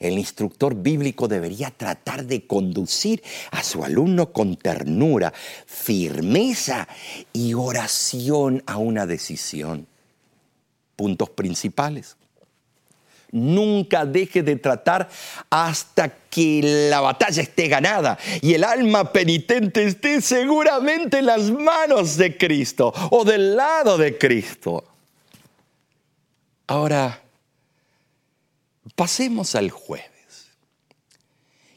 el 0.00 0.18
instructor 0.18 0.74
bíblico 0.74 1.28
debería 1.28 1.70
tratar 1.70 2.24
de 2.24 2.46
conducir 2.46 3.22
a 3.50 3.62
su 3.62 3.84
alumno 3.84 4.32
con 4.32 4.56
ternura, 4.56 5.32
firmeza 5.66 6.88
y 7.32 7.54
oración 7.54 8.62
a 8.66 8.78
una 8.78 9.06
decisión. 9.06 9.86
Puntos 10.96 11.30
principales. 11.30 12.16
Nunca 13.32 14.06
deje 14.06 14.42
de 14.42 14.56
tratar 14.56 15.08
hasta 15.50 16.08
que 16.08 16.88
la 16.90 17.00
batalla 17.00 17.42
esté 17.42 17.68
ganada 17.68 18.18
y 18.40 18.54
el 18.54 18.64
alma 18.64 19.12
penitente 19.12 19.84
esté 19.84 20.20
seguramente 20.20 21.18
en 21.18 21.26
las 21.26 21.50
manos 21.50 22.16
de 22.16 22.36
Cristo 22.36 22.94
o 23.10 23.24
del 23.24 23.56
lado 23.56 23.98
de 23.98 24.16
Cristo. 24.16 24.84
Ahora, 26.68 27.25
Pasemos 28.96 29.54
al 29.54 29.70
jueves. 29.70 30.10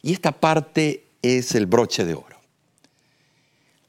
Y 0.01 0.13
esta 0.13 0.31
parte 0.31 1.05
es 1.21 1.53
el 1.53 1.65
broche 1.65 2.05
de 2.05 2.15
oro. 2.15 2.39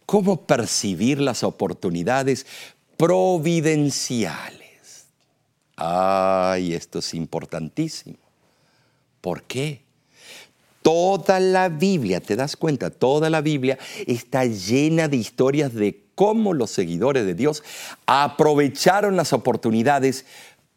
¿Cómo 0.04 0.44
percibir 0.44 1.20
las 1.20 1.44
oportunidades 1.44 2.44
providenciales? 2.96 5.06
Ay, 5.76 6.74
esto 6.74 6.98
es 6.98 7.14
importantísimo. 7.14 8.18
¿Por 9.20 9.44
qué? 9.44 9.82
Toda 10.82 11.38
la 11.38 11.68
Biblia, 11.68 12.20
te 12.20 12.36
das 12.36 12.56
cuenta, 12.56 12.90
toda 12.90 13.30
la 13.30 13.40
Biblia 13.40 13.78
está 14.06 14.46
llena 14.46 15.08
de 15.08 15.18
historias 15.18 15.74
de 15.74 16.02
cómo 16.14 16.54
los 16.54 16.70
seguidores 16.70 17.24
de 17.24 17.34
Dios 17.34 17.62
aprovecharon 18.04 19.16
las 19.16 19.32
oportunidades 19.32 20.26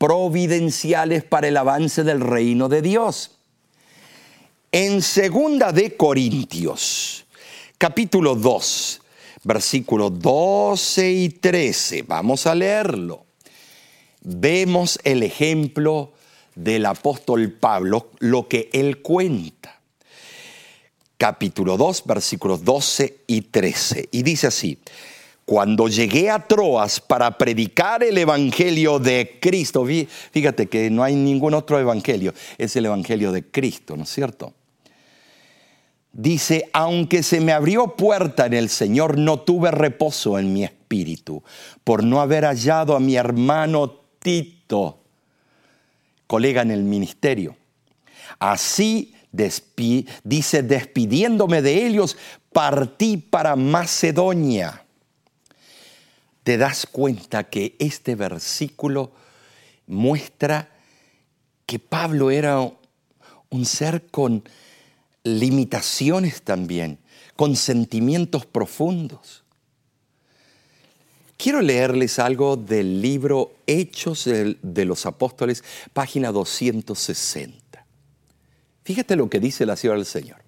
providenciales 0.04 1.24
para 1.24 1.48
el 1.48 1.56
avance 1.56 2.04
del 2.04 2.20
reino 2.20 2.68
de 2.68 2.82
Dios. 2.82 3.38
En 4.70 5.02
segunda 5.02 5.72
de 5.72 5.96
Corintios, 5.96 7.24
capítulo 7.78 8.36
2, 8.36 9.02
versículos 9.46 10.20
12 10.20 11.10
y 11.10 11.30
13, 11.30 12.02
vamos 12.02 12.46
a 12.48 12.54
leerlo. 12.54 13.24
Vemos 14.20 15.00
el 15.06 15.24
ejemplo 15.24 16.12
del 16.54 16.86
apóstol 16.86 17.54
Pablo, 17.54 18.10
lo 18.20 18.50
que 18.50 18.70
él 18.74 19.02
cuenta. 19.02 19.80
Capítulo 21.18 21.78
2, 21.78 22.04
versículos 22.06 22.66
12 22.66 23.20
y 23.28 23.40
13. 23.40 24.10
Y 24.12 24.24
dice 24.24 24.48
así, 24.48 24.80
cuando 25.46 25.88
llegué 25.88 26.30
a 26.30 26.40
Troas 26.40 27.00
para 27.00 27.38
predicar 27.38 28.04
el 28.04 28.18
Evangelio 28.18 29.00
de 29.00 29.40
Cristo, 29.42 29.86
fíjate 30.32 30.68
que 30.68 30.90
no 30.90 31.04
hay 31.04 31.16
ningún 31.16 31.54
otro 31.54 31.80
Evangelio, 31.80 32.34
es 32.58 32.76
el 32.76 32.86
Evangelio 32.86 33.32
de 33.32 33.46
Cristo, 33.46 33.98
¿no 33.98 34.04
es 34.04 34.10
cierto? 34.10 34.54
Dice, 36.14 36.70
aunque 36.74 37.24
se 37.24 37.42
me 37.42 37.52
abrió 37.52 37.96
puerta 37.96 38.46
en 38.46 38.54
el 38.54 38.70
Señor, 38.70 39.18
no 39.18 39.40
tuve 39.40 39.72
reposo 39.72 40.38
en 40.38 40.54
mi 40.54 40.64
espíritu 40.64 41.44
por 41.84 42.04
no 42.04 42.22
haber 42.22 42.46
hallado 42.46 42.96
a 42.96 43.00
mi 43.00 43.16
hermano 43.16 44.00
Tito, 44.20 45.00
colega 46.28 46.62
en 46.62 46.72
el 46.72 46.84
ministerio. 46.84 47.58
Así 48.40 49.14
dice, 50.24 50.64
despidiéndome 50.64 51.62
de 51.62 51.88
ellos, 51.88 52.16
partí 52.52 53.18
para 53.18 53.56
Macedonia 53.56 54.83
te 56.44 56.58
das 56.58 56.86
cuenta 56.86 57.46
que 57.46 57.76
este 57.80 58.16
versículo 58.16 59.12
muestra 59.88 60.70
que 61.66 61.80
Pablo 61.80 62.32
era 62.32 62.60
un 63.50 63.66
ser 63.66 64.08
con 64.08 64.44
limitaciones 65.24 66.42
también, 66.42 67.00
con 67.36 67.56
sentimientos 67.56 68.46
profundos. 68.46 69.44
Quiero 71.38 71.62
leerles 71.62 72.20
algo 72.20 72.56
del 72.58 73.02
libro 73.02 73.56
Hechos 73.66 74.26
de 74.26 74.86
los 74.86 75.06
Apóstoles, 75.06 75.64
página 75.94 76.32
260. 76.32 77.86
Fíjate 78.84 79.16
lo 79.16 79.30
que 79.30 79.40
dice 79.40 79.66
la 79.66 79.76
ciudad 79.76 79.96
del 79.96 80.06
Señor. 80.06 80.43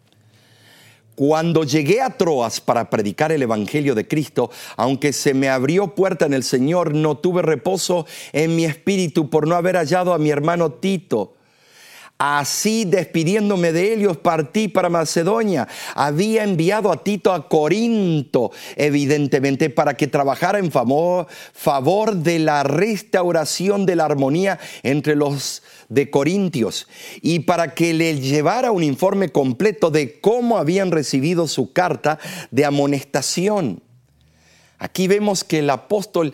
Cuando 1.15 1.63
llegué 1.63 2.01
a 2.01 2.17
Troas 2.17 2.60
para 2.60 2.89
predicar 2.89 3.32
el 3.32 3.41
Evangelio 3.41 3.95
de 3.95 4.08
Cristo, 4.08 4.51
aunque 4.75 5.13
se 5.13 5.34
me 5.34 5.47
abrió 5.47 5.95
puerta 5.95 6.25
en 6.25 6.34
el 6.34 6.43
Señor, 6.43 6.93
no 6.93 7.17
tuve 7.17 7.41
reposo 7.41 8.06
en 8.34 8.56
mi 8.56 8.65
espíritu 8.65 9.30
por 9.30 9.47
no 9.47 9.56
haber 9.56 9.78
hallado 9.78 10.13
a 10.13 10.17
mi 10.17 10.30
hermano 10.30 10.73
Tito. 10.73 11.36
Así 12.17 12.86
despidiéndome 12.86 13.73
de 13.73 13.93
ellos, 13.93 14.15
partí 14.15 14.69
para 14.69 14.88
Macedonia. 14.88 15.67
Había 15.95 16.45
enviado 16.45 16.89
a 16.89 17.04
Tito 17.04 17.34
a 17.34 17.49
Corinto, 17.49 18.51
evidentemente, 18.78 19.69
para 19.69 19.97
que 19.97 20.08
trabajara 20.08 20.60
en 20.60 20.71
favor, 20.71 21.28
de 22.15 22.39
la 22.39 22.63
restauración 22.63 23.86
de 23.86 23.97
la 23.97 24.06
armonía 24.06 24.60
entre 24.84 25.17
los 25.17 25.62
de 25.89 26.10
Corintios 26.10 26.88
y 27.21 27.39
para 27.39 27.73
que 27.73 27.93
le 27.93 28.17
llevara 28.19 28.71
un 28.71 28.84
informe 28.84 29.30
completo 29.30 29.91
de 29.91 30.21
cómo 30.21 30.58
habían 30.58 30.91
recibido 30.91 31.49
su 31.49 31.73
carta 31.73 32.17
de 32.49 32.63
amonestación. 32.63 33.84
Aquí 34.80 35.10
vemos 35.10 35.43
que 35.43 35.60
el 35.60 35.69
apóstol 35.69 36.34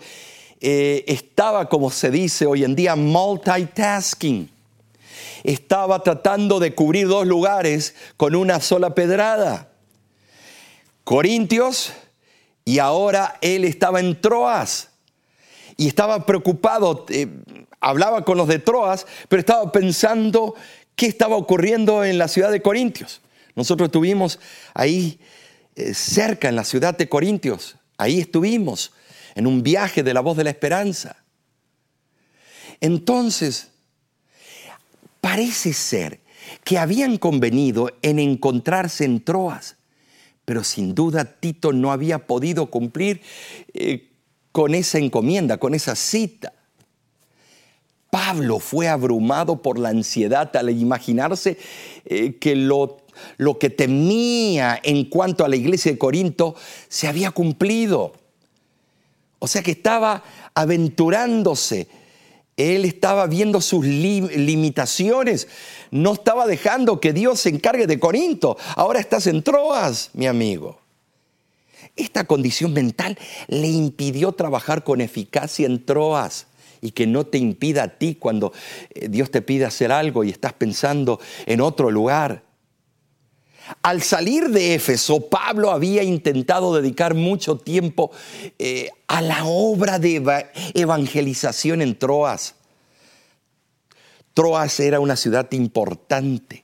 eh, 0.59 1.03
estaba, 1.07 1.69
como 1.69 1.89
se 1.89 2.11
dice 2.11 2.45
hoy 2.45 2.63
en 2.63 2.75
día, 2.75 2.95
multitasking 2.95 4.60
estaba 5.43 6.03
tratando 6.03 6.59
de 6.59 6.75
cubrir 6.75 7.07
dos 7.07 7.25
lugares 7.25 7.95
con 8.17 8.35
una 8.35 8.61
sola 8.61 8.95
pedrada. 8.95 9.69
Corintios 11.03 11.93
y 12.65 12.79
ahora 12.79 13.37
él 13.41 13.65
estaba 13.65 13.99
en 13.99 14.19
Troas 14.21 14.89
y 15.77 15.87
estaba 15.87 16.25
preocupado, 16.25 17.05
eh, 17.09 17.27
hablaba 17.79 18.23
con 18.23 18.37
los 18.37 18.47
de 18.47 18.59
Troas, 18.59 19.07
pero 19.27 19.39
estaba 19.39 19.71
pensando 19.71 20.55
qué 20.95 21.07
estaba 21.07 21.35
ocurriendo 21.35 22.03
en 22.03 22.17
la 22.17 22.27
ciudad 22.27 22.51
de 22.51 22.61
Corintios. 22.61 23.21
Nosotros 23.55 23.87
estuvimos 23.87 24.39
ahí 24.73 25.19
eh, 25.75 25.93
cerca 25.93 26.49
en 26.49 26.55
la 26.55 26.63
ciudad 26.63 26.95
de 26.95 27.09
Corintios, 27.09 27.77
ahí 27.97 28.19
estuvimos 28.19 28.93
en 29.33 29.47
un 29.47 29.63
viaje 29.63 30.03
de 30.03 30.13
la 30.13 30.21
voz 30.21 30.37
de 30.37 30.43
la 30.43 30.49
esperanza. 30.51 31.17
Entonces, 32.79 33.70
Parece 35.21 35.73
ser 35.73 36.19
que 36.63 36.79
habían 36.79 37.17
convenido 37.17 37.91
en 38.01 38.19
encontrarse 38.19 39.05
en 39.05 39.23
Troas, 39.23 39.77
pero 40.45 40.63
sin 40.63 40.95
duda 40.95 41.23
Tito 41.39 41.71
no 41.71 41.91
había 41.91 42.25
podido 42.25 42.71
cumplir 42.71 43.21
eh, 43.73 44.09
con 44.51 44.73
esa 44.73 44.97
encomienda, 44.97 45.57
con 45.57 45.75
esa 45.75 45.95
cita. 45.95 46.53
Pablo 48.09 48.59
fue 48.59 48.89
abrumado 48.89 49.61
por 49.61 49.79
la 49.79 49.89
ansiedad 49.89 50.53
al 50.57 50.69
imaginarse 50.69 51.57
eh, 52.03 52.35
que 52.37 52.55
lo, 52.55 52.97
lo 53.37 53.57
que 53.57 53.69
temía 53.69 54.79
en 54.83 55.05
cuanto 55.05 55.45
a 55.45 55.47
la 55.47 55.55
iglesia 55.55 55.93
de 55.93 55.97
Corinto 55.97 56.55
se 56.89 57.07
había 57.07 57.31
cumplido. 57.31 58.13
O 59.39 59.47
sea 59.47 59.63
que 59.63 59.71
estaba 59.71 60.23
aventurándose 60.53 61.87
él 62.61 62.85
estaba 62.85 63.27
viendo 63.27 63.61
sus 63.61 63.85
limitaciones. 63.85 65.47
No 65.89 66.13
estaba 66.13 66.45
dejando 66.47 66.99
que 66.99 67.13
Dios 67.13 67.41
se 67.41 67.49
encargue 67.49 67.87
de 67.87 67.99
Corinto. 67.99 68.57
Ahora 68.75 68.99
estás 68.99 69.27
en 69.27 69.43
Troas, 69.43 70.09
mi 70.13 70.27
amigo. 70.27 70.79
Esta 71.95 72.23
condición 72.23 72.73
mental 72.73 73.17
le 73.47 73.67
impidió 73.67 74.31
trabajar 74.31 74.83
con 74.83 75.01
eficacia 75.01 75.65
en 75.65 75.85
Troas 75.85 76.47
y 76.81 76.91
que 76.91 77.05
no 77.05 77.25
te 77.25 77.37
impida 77.37 77.83
a 77.83 77.87
ti 77.89 78.15
cuando 78.15 78.53
eh, 78.89 79.07
Dios 79.07 79.29
te 79.29 79.41
pide 79.41 79.65
hacer 79.65 79.91
algo 79.91 80.23
y 80.23 80.29
estás 80.29 80.53
pensando 80.53 81.19
en 81.45 81.61
otro 81.61 81.91
lugar. 81.91 82.43
Al 83.81 84.01
salir 84.01 84.49
de 84.49 84.75
Éfeso, 84.75 85.29
Pablo 85.29 85.71
había 85.71 86.03
intentado 86.03 86.75
dedicar 86.75 87.13
mucho 87.15 87.57
tiempo 87.57 88.11
eh, 88.59 88.89
a 89.07 89.21
la 89.21 89.45
obra 89.45 89.99
de 89.99 90.45
evangelización 90.73 91.81
en 91.81 91.97
Troas. 91.97 92.55
Troas 94.33 94.79
era 94.79 94.99
una 94.99 95.15
ciudad 95.15 95.51
importante. 95.51 96.63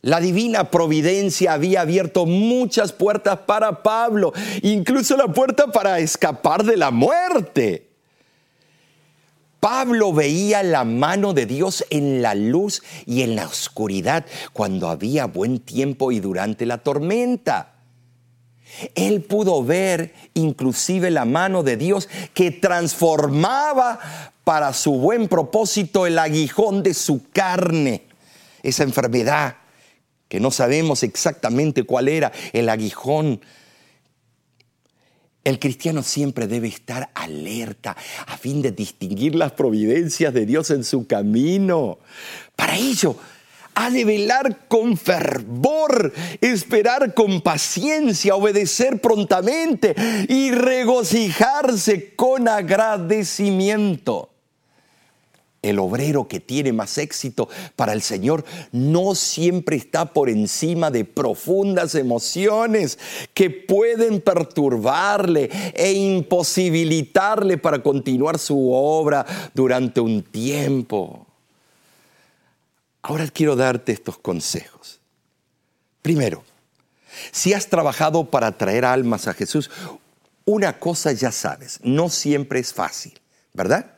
La 0.00 0.20
divina 0.20 0.70
providencia 0.70 1.54
había 1.54 1.80
abierto 1.80 2.26
muchas 2.26 2.92
puertas 2.92 3.38
para 3.46 3.82
Pablo, 3.82 4.34
incluso 4.60 5.16
la 5.16 5.28
puerta 5.28 5.68
para 5.68 5.98
escapar 5.98 6.62
de 6.62 6.76
la 6.76 6.90
muerte. 6.90 7.93
Pablo 9.64 10.12
veía 10.12 10.62
la 10.62 10.84
mano 10.84 11.32
de 11.32 11.46
Dios 11.46 11.86
en 11.88 12.20
la 12.20 12.34
luz 12.34 12.82
y 13.06 13.22
en 13.22 13.34
la 13.34 13.46
oscuridad 13.46 14.26
cuando 14.52 14.90
había 14.90 15.24
buen 15.24 15.58
tiempo 15.58 16.12
y 16.12 16.20
durante 16.20 16.66
la 16.66 16.76
tormenta. 16.76 17.72
Él 18.94 19.22
pudo 19.22 19.64
ver 19.64 20.12
inclusive 20.34 21.10
la 21.10 21.24
mano 21.24 21.62
de 21.62 21.78
Dios 21.78 22.10
que 22.34 22.50
transformaba 22.50 23.98
para 24.44 24.74
su 24.74 24.98
buen 24.98 25.28
propósito 25.28 26.06
el 26.06 26.18
aguijón 26.18 26.82
de 26.82 26.92
su 26.92 27.30
carne, 27.30 28.02
esa 28.62 28.82
enfermedad 28.82 29.56
que 30.28 30.40
no 30.40 30.50
sabemos 30.50 31.02
exactamente 31.02 31.84
cuál 31.84 32.08
era 32.08 32.32
el 32.52 32.68
aguijón 32.68 33.40
el 35.44 35.58
cristiano 35.58 36.02
siempre 36.02 36.46
debe 36.46 36.68
estar 36.68 37.10
alerta 37.14 37.96
a 38.26 38.36
fin 38.36 38.62
de 38.62 38.72
distinguir 38.72 39.34
las 39.34 39.52
providencias 39.52 40.32
de 40.32 40.46
Dios 40.46 40.70
en 40.70 40.84
su 40.84 41.06
camino. 41.06 41.98
Para 42.56 42.76
ello, 42.76 43.16
ha 43.74 43.90
de 43.90 44.04
velar 44.04 44.66
con 44.68 44.96
fervor, 44.96 46.12
esperar 46.40 47.14
con 47.14 47.40
paciencia, 47.42 48.34
obedecer 48.36 49.00
prontamente 49.00 49.94
y 50.28 50.50
regocijarse 50.50 52.14
con 52.14 52.48
agradecimiento. 52.48 54.33
El 55.64 55.78
obrero 55.78 56.28
que 56.28 56.40
tiene 56.40 56.74
más 56.74 56.98
éxito 56.98 57.48
para 57.74 57.94
el 57.94 58.02
Señor 58.02 58.44
no 58.70 59.14
siempre 59.14 59.76
está 59.76 60.12
por 60.12 60.28
encima 60.28 60.90
de 60.90 61.06
profundas 61.06 61.94
emociones 61.94 62.98
que 63.32 63.48
pueden 63.48 64.20
perturbarle 64.20 65.48
e 65.72 65.92
imposibilitarle 65.94 67.56
para 67.56 67.82
continuar 67.82 68.38
su 68.38 68.72
obra 68.72 69.24
durante 69.54 70.02
un 70.02 70.22
tiempo. 70.22 71.26
Ahora 73.00 73.26
quiero 73.28 73.56
darte 73.56 73.92
estos 73.92 74.18
consejos. 74.18 75.00
Primero, 76.02 76.44
si 77.32 77.54
has 77.54 77.68
trabajado 77.68 78.26
para 78.26 78.52
traer 78.52 78.84
almas 78.84 79.28
a 79.28 79.32
Jesús, 79.32 79.70
una 80.44 80.78
cosa 80.78 81.10
ya 81.12 81.32
sabes, 81.32 81.80
no 81.82 82.10
siempre 82.10 82.60
es 82.60 82.74
fácil, 82.74 83.18
¿verdad? 83.54 83.93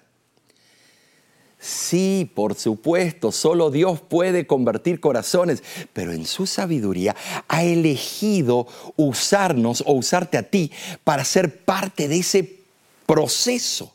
Sí, 1.67 2.31
por 2.33 2.55
supuesto, 2.55 3.33
solo 3.33 3.73
Dios 3.73 4.01
puede 4.01 4.47
convertir 4.47 5.01
corazones, 5.01 5.65
pero 5.93 6.13
en 6.13 6.25
su 6.25 6.47
sabiduría 6.47 7.17
ha 7.49 7.65
elegido 7.65 8.69
usarnos 8.95 9.83
o 9.85 9.95
usarte 9.95 10.39
a 10.39 10.45
ti 10.45 10.71
para 11.03 11.25
ser 11.25 11.65
parte 11.65 12.07
de 12.07 12.19
ese 12.19 12.61
proceso. 13.05 13.93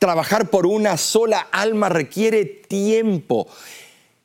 Trabajar 0.00 0.50
por 0.50 0.66
una 0.66 0.96
sola 0.96 1.46
alma 1.52 1.88
requiere 1.88 2.44
tiempo, 2.44 3.46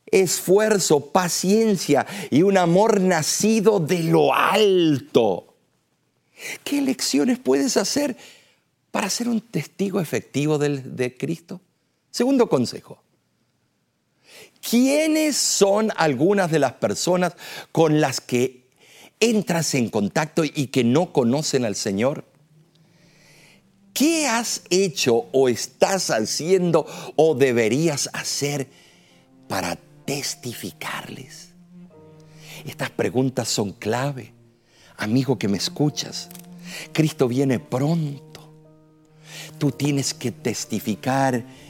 esfuerzo, 0.07 1.11
paciencia 1.11 2.07
y 2.31 2.41
un 2.41 2.57
amor 2.57 3.01
nacido 3.01 3.79
de 3.79 4.01
lo 4.01 4.33
alto. 4.33 5.53
¿Qué 6.63 6.81
lecciones 6.81 7.37
puedes 7.37 7.77
hacer 7.77 8.17
para 8.89 9.11
ser 9.11 9.29
un 9.29 9.41
testigo 9.41 10.01
efectivo 10.01 10.57
de, 10.57 11.15
Cristo? 11.15 11.61
Segundo 12.17 12.49
consejo. 12.49 12.97
¿Quiénes 14.67 15.37
son 15.37 15.91
algunas 15.95 16.49
de 16.49 16.57
las 16.57 16.73
personas 16.73 17.35
con 17.71 18.01
las 18.01 18.21
que 18.21 18.71
entras 19.19 19.75
en 19.75 19.89
contacto 19.91 20.43
y 20.43 20.69
que 20.71 20.83
no 20.83 21.13
conocen 21.13 21.63
al 21.63 21.75
Señor? 21.75 22.25
¿Qué 23.93 24.25
has 24.25 24.63
hecho 24.71 25.27
o 25.31 25.47
estás 25.47 26.09
haciendo 26.09 26.87
o 27.17 27.35
deberías 27.35 28.09
hacer 28.13 28.67
para 29.47 29.77
testificarles? 30.05 31.49
Estas 32.65 32.89
preguntas 32.89 33.47
son 33.47 33.73
clave. 33.73 34.33
Amigo 34.97 35.37
que 35.37 35.49
me 35.49 35.59
escuchas, 35.59 36.29
Cristo 36.93 37.27
viene 37.27 37.59
pronto. 37.59 38.51
Tú 39.59 39.69
tienes 39.69 40.15
que 40.15 40.31
testificar 40.31 41.66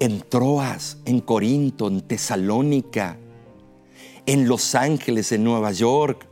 en 0.00 0.22
Troas, 0.22 0.96
en 1.04 1.20
Corinto, 1.20 1.86
en 1.86 2.00
Tesalónica, 2.00 3.18
en 4.24 4.48
Los 4.48 4.74
Ángeles, 4.74 5.30
en 5.30 5.44
Nueva 5.44 5.72
York, 5.72 6.26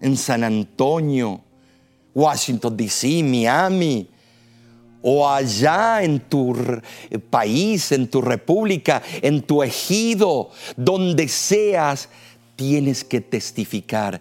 en 0.00 0.16
San 0.16 0.42
Antonio, 0.42 1.40
Washington, 2.12 2.76
D.C., 2.76 3.22
Miami, 3.22 4.10
o 5.00 5.28
allá 5.28 6.02
en 6.02 6.18
tu 6.18 6.56
país, 7.30 7.92
en 7.92 8.08
tu 8.08 8.20
república, 8.20 9.00
en 9.22 9.42
tu 9.42 9.62
ejido, 9.62 10.50
donde 10.76 11.28
seas, 11.28 12.08
tienes 12.56 13.04
que 13.04 13.20
testificar. 13.20 14.20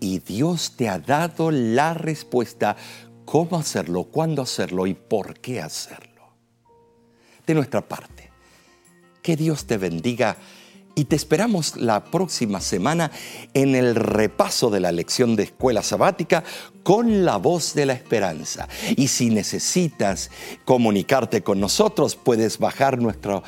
Y 0.00 0.18
Dios 0.18 0.74
te 0.76 0.88
ha 0.88 0.98
dado 0.98 1.52
la 1.52 1.94
respuesta, 1.94 2.76
cómo 3.24 3.58
hacerlo, 3.58 4.04
cuándo 4.04 4.42
hacerlo 4.42 4.88
y 4.88 4.94
por 4.94 5.38
qué 5.38 5.60
hacerlo 5.60 6.07
de 7.48 7.54
nuestra 7.54 7.80
parte. 7.80 8.30
Que 9.22 9.34
Dios 9.34 9.66
te 9.66 9.78
bendiga 9.78 10.36
y 10.94 11.06
te 11.06 11.16
esperamos 11.16 11.76
la 11.76 12.04
próxima 12.04 12.60
semana 12.60 13.10
en 13.54 13.74
el 13.74 13.94
repaso 13.94 14.68
de 14.68 14.80
la 14.80 14.92
lección 14.92 15.34
de 15.34 15.44
escuela 15.44 15.82
sabática 15.82 16.44
con 16.82 17.24
la 17.24 17.36
voz 17.36 17.74
de 17.74 17.86
la 17.86 17.94
esperanza. 17.94 18.68
Y 18.96 19.08
si 19.08 19.30
necesitas 19.30 20.30
comunicarte 20.64 21.42
con 21.42 21.58
nosotros, 21.58 22.16
puedes 22.16 22.58
bajar 22.58 22.98
nuestra, 23.00 23.42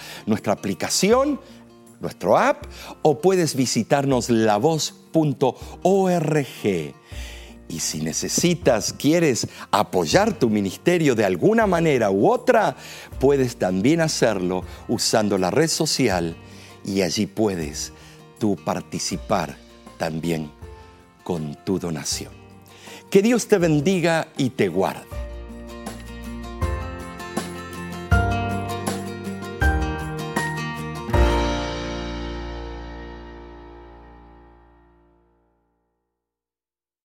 aplicación, 0.46 1.40
nuestro 2.01 2.38
app, 2.38 2.64
o 3.03 3.20
puedes 3.20 3.55
visitarnos 3.55 4.30
lavoz.org. 4.30 5.51
Y 7.70 7.78
si 7.78 8.00
necesitas, 8.00 8.92
quieres 8.92 9.46
apoyar 9.70 10.32
tu 10.32 10.50
ministerio 10.50 11.14
de 11.14 11.24
alguna 11.24 11.68
manera 11.68 12.10
u 12.10 12.28
otra, 12.28 12.76
puedes 13.20 13.56
también 13.56 14.00
hacerlo 14.00 14.64
usando 14.88 15.38
la 15.38 15.52
red 15.52 15.68
social 15.68 16.36
y 16.84 17.02
allí 17.02 17.26
puedes 17.26 17.92
tú 18.40 18.56
participar 18.56 19.56
también 19.98 20.50
con 21.22 21.54
tu 21.64 21.78
donación. 21.78 22.32
Que 23.08 23.22
Dios 23.22 23.46
te 23.46 23.58
bendiga 23.58 24.28
y 24.36 24.50
te 24.50 24.68
guarde. 24.68 25.19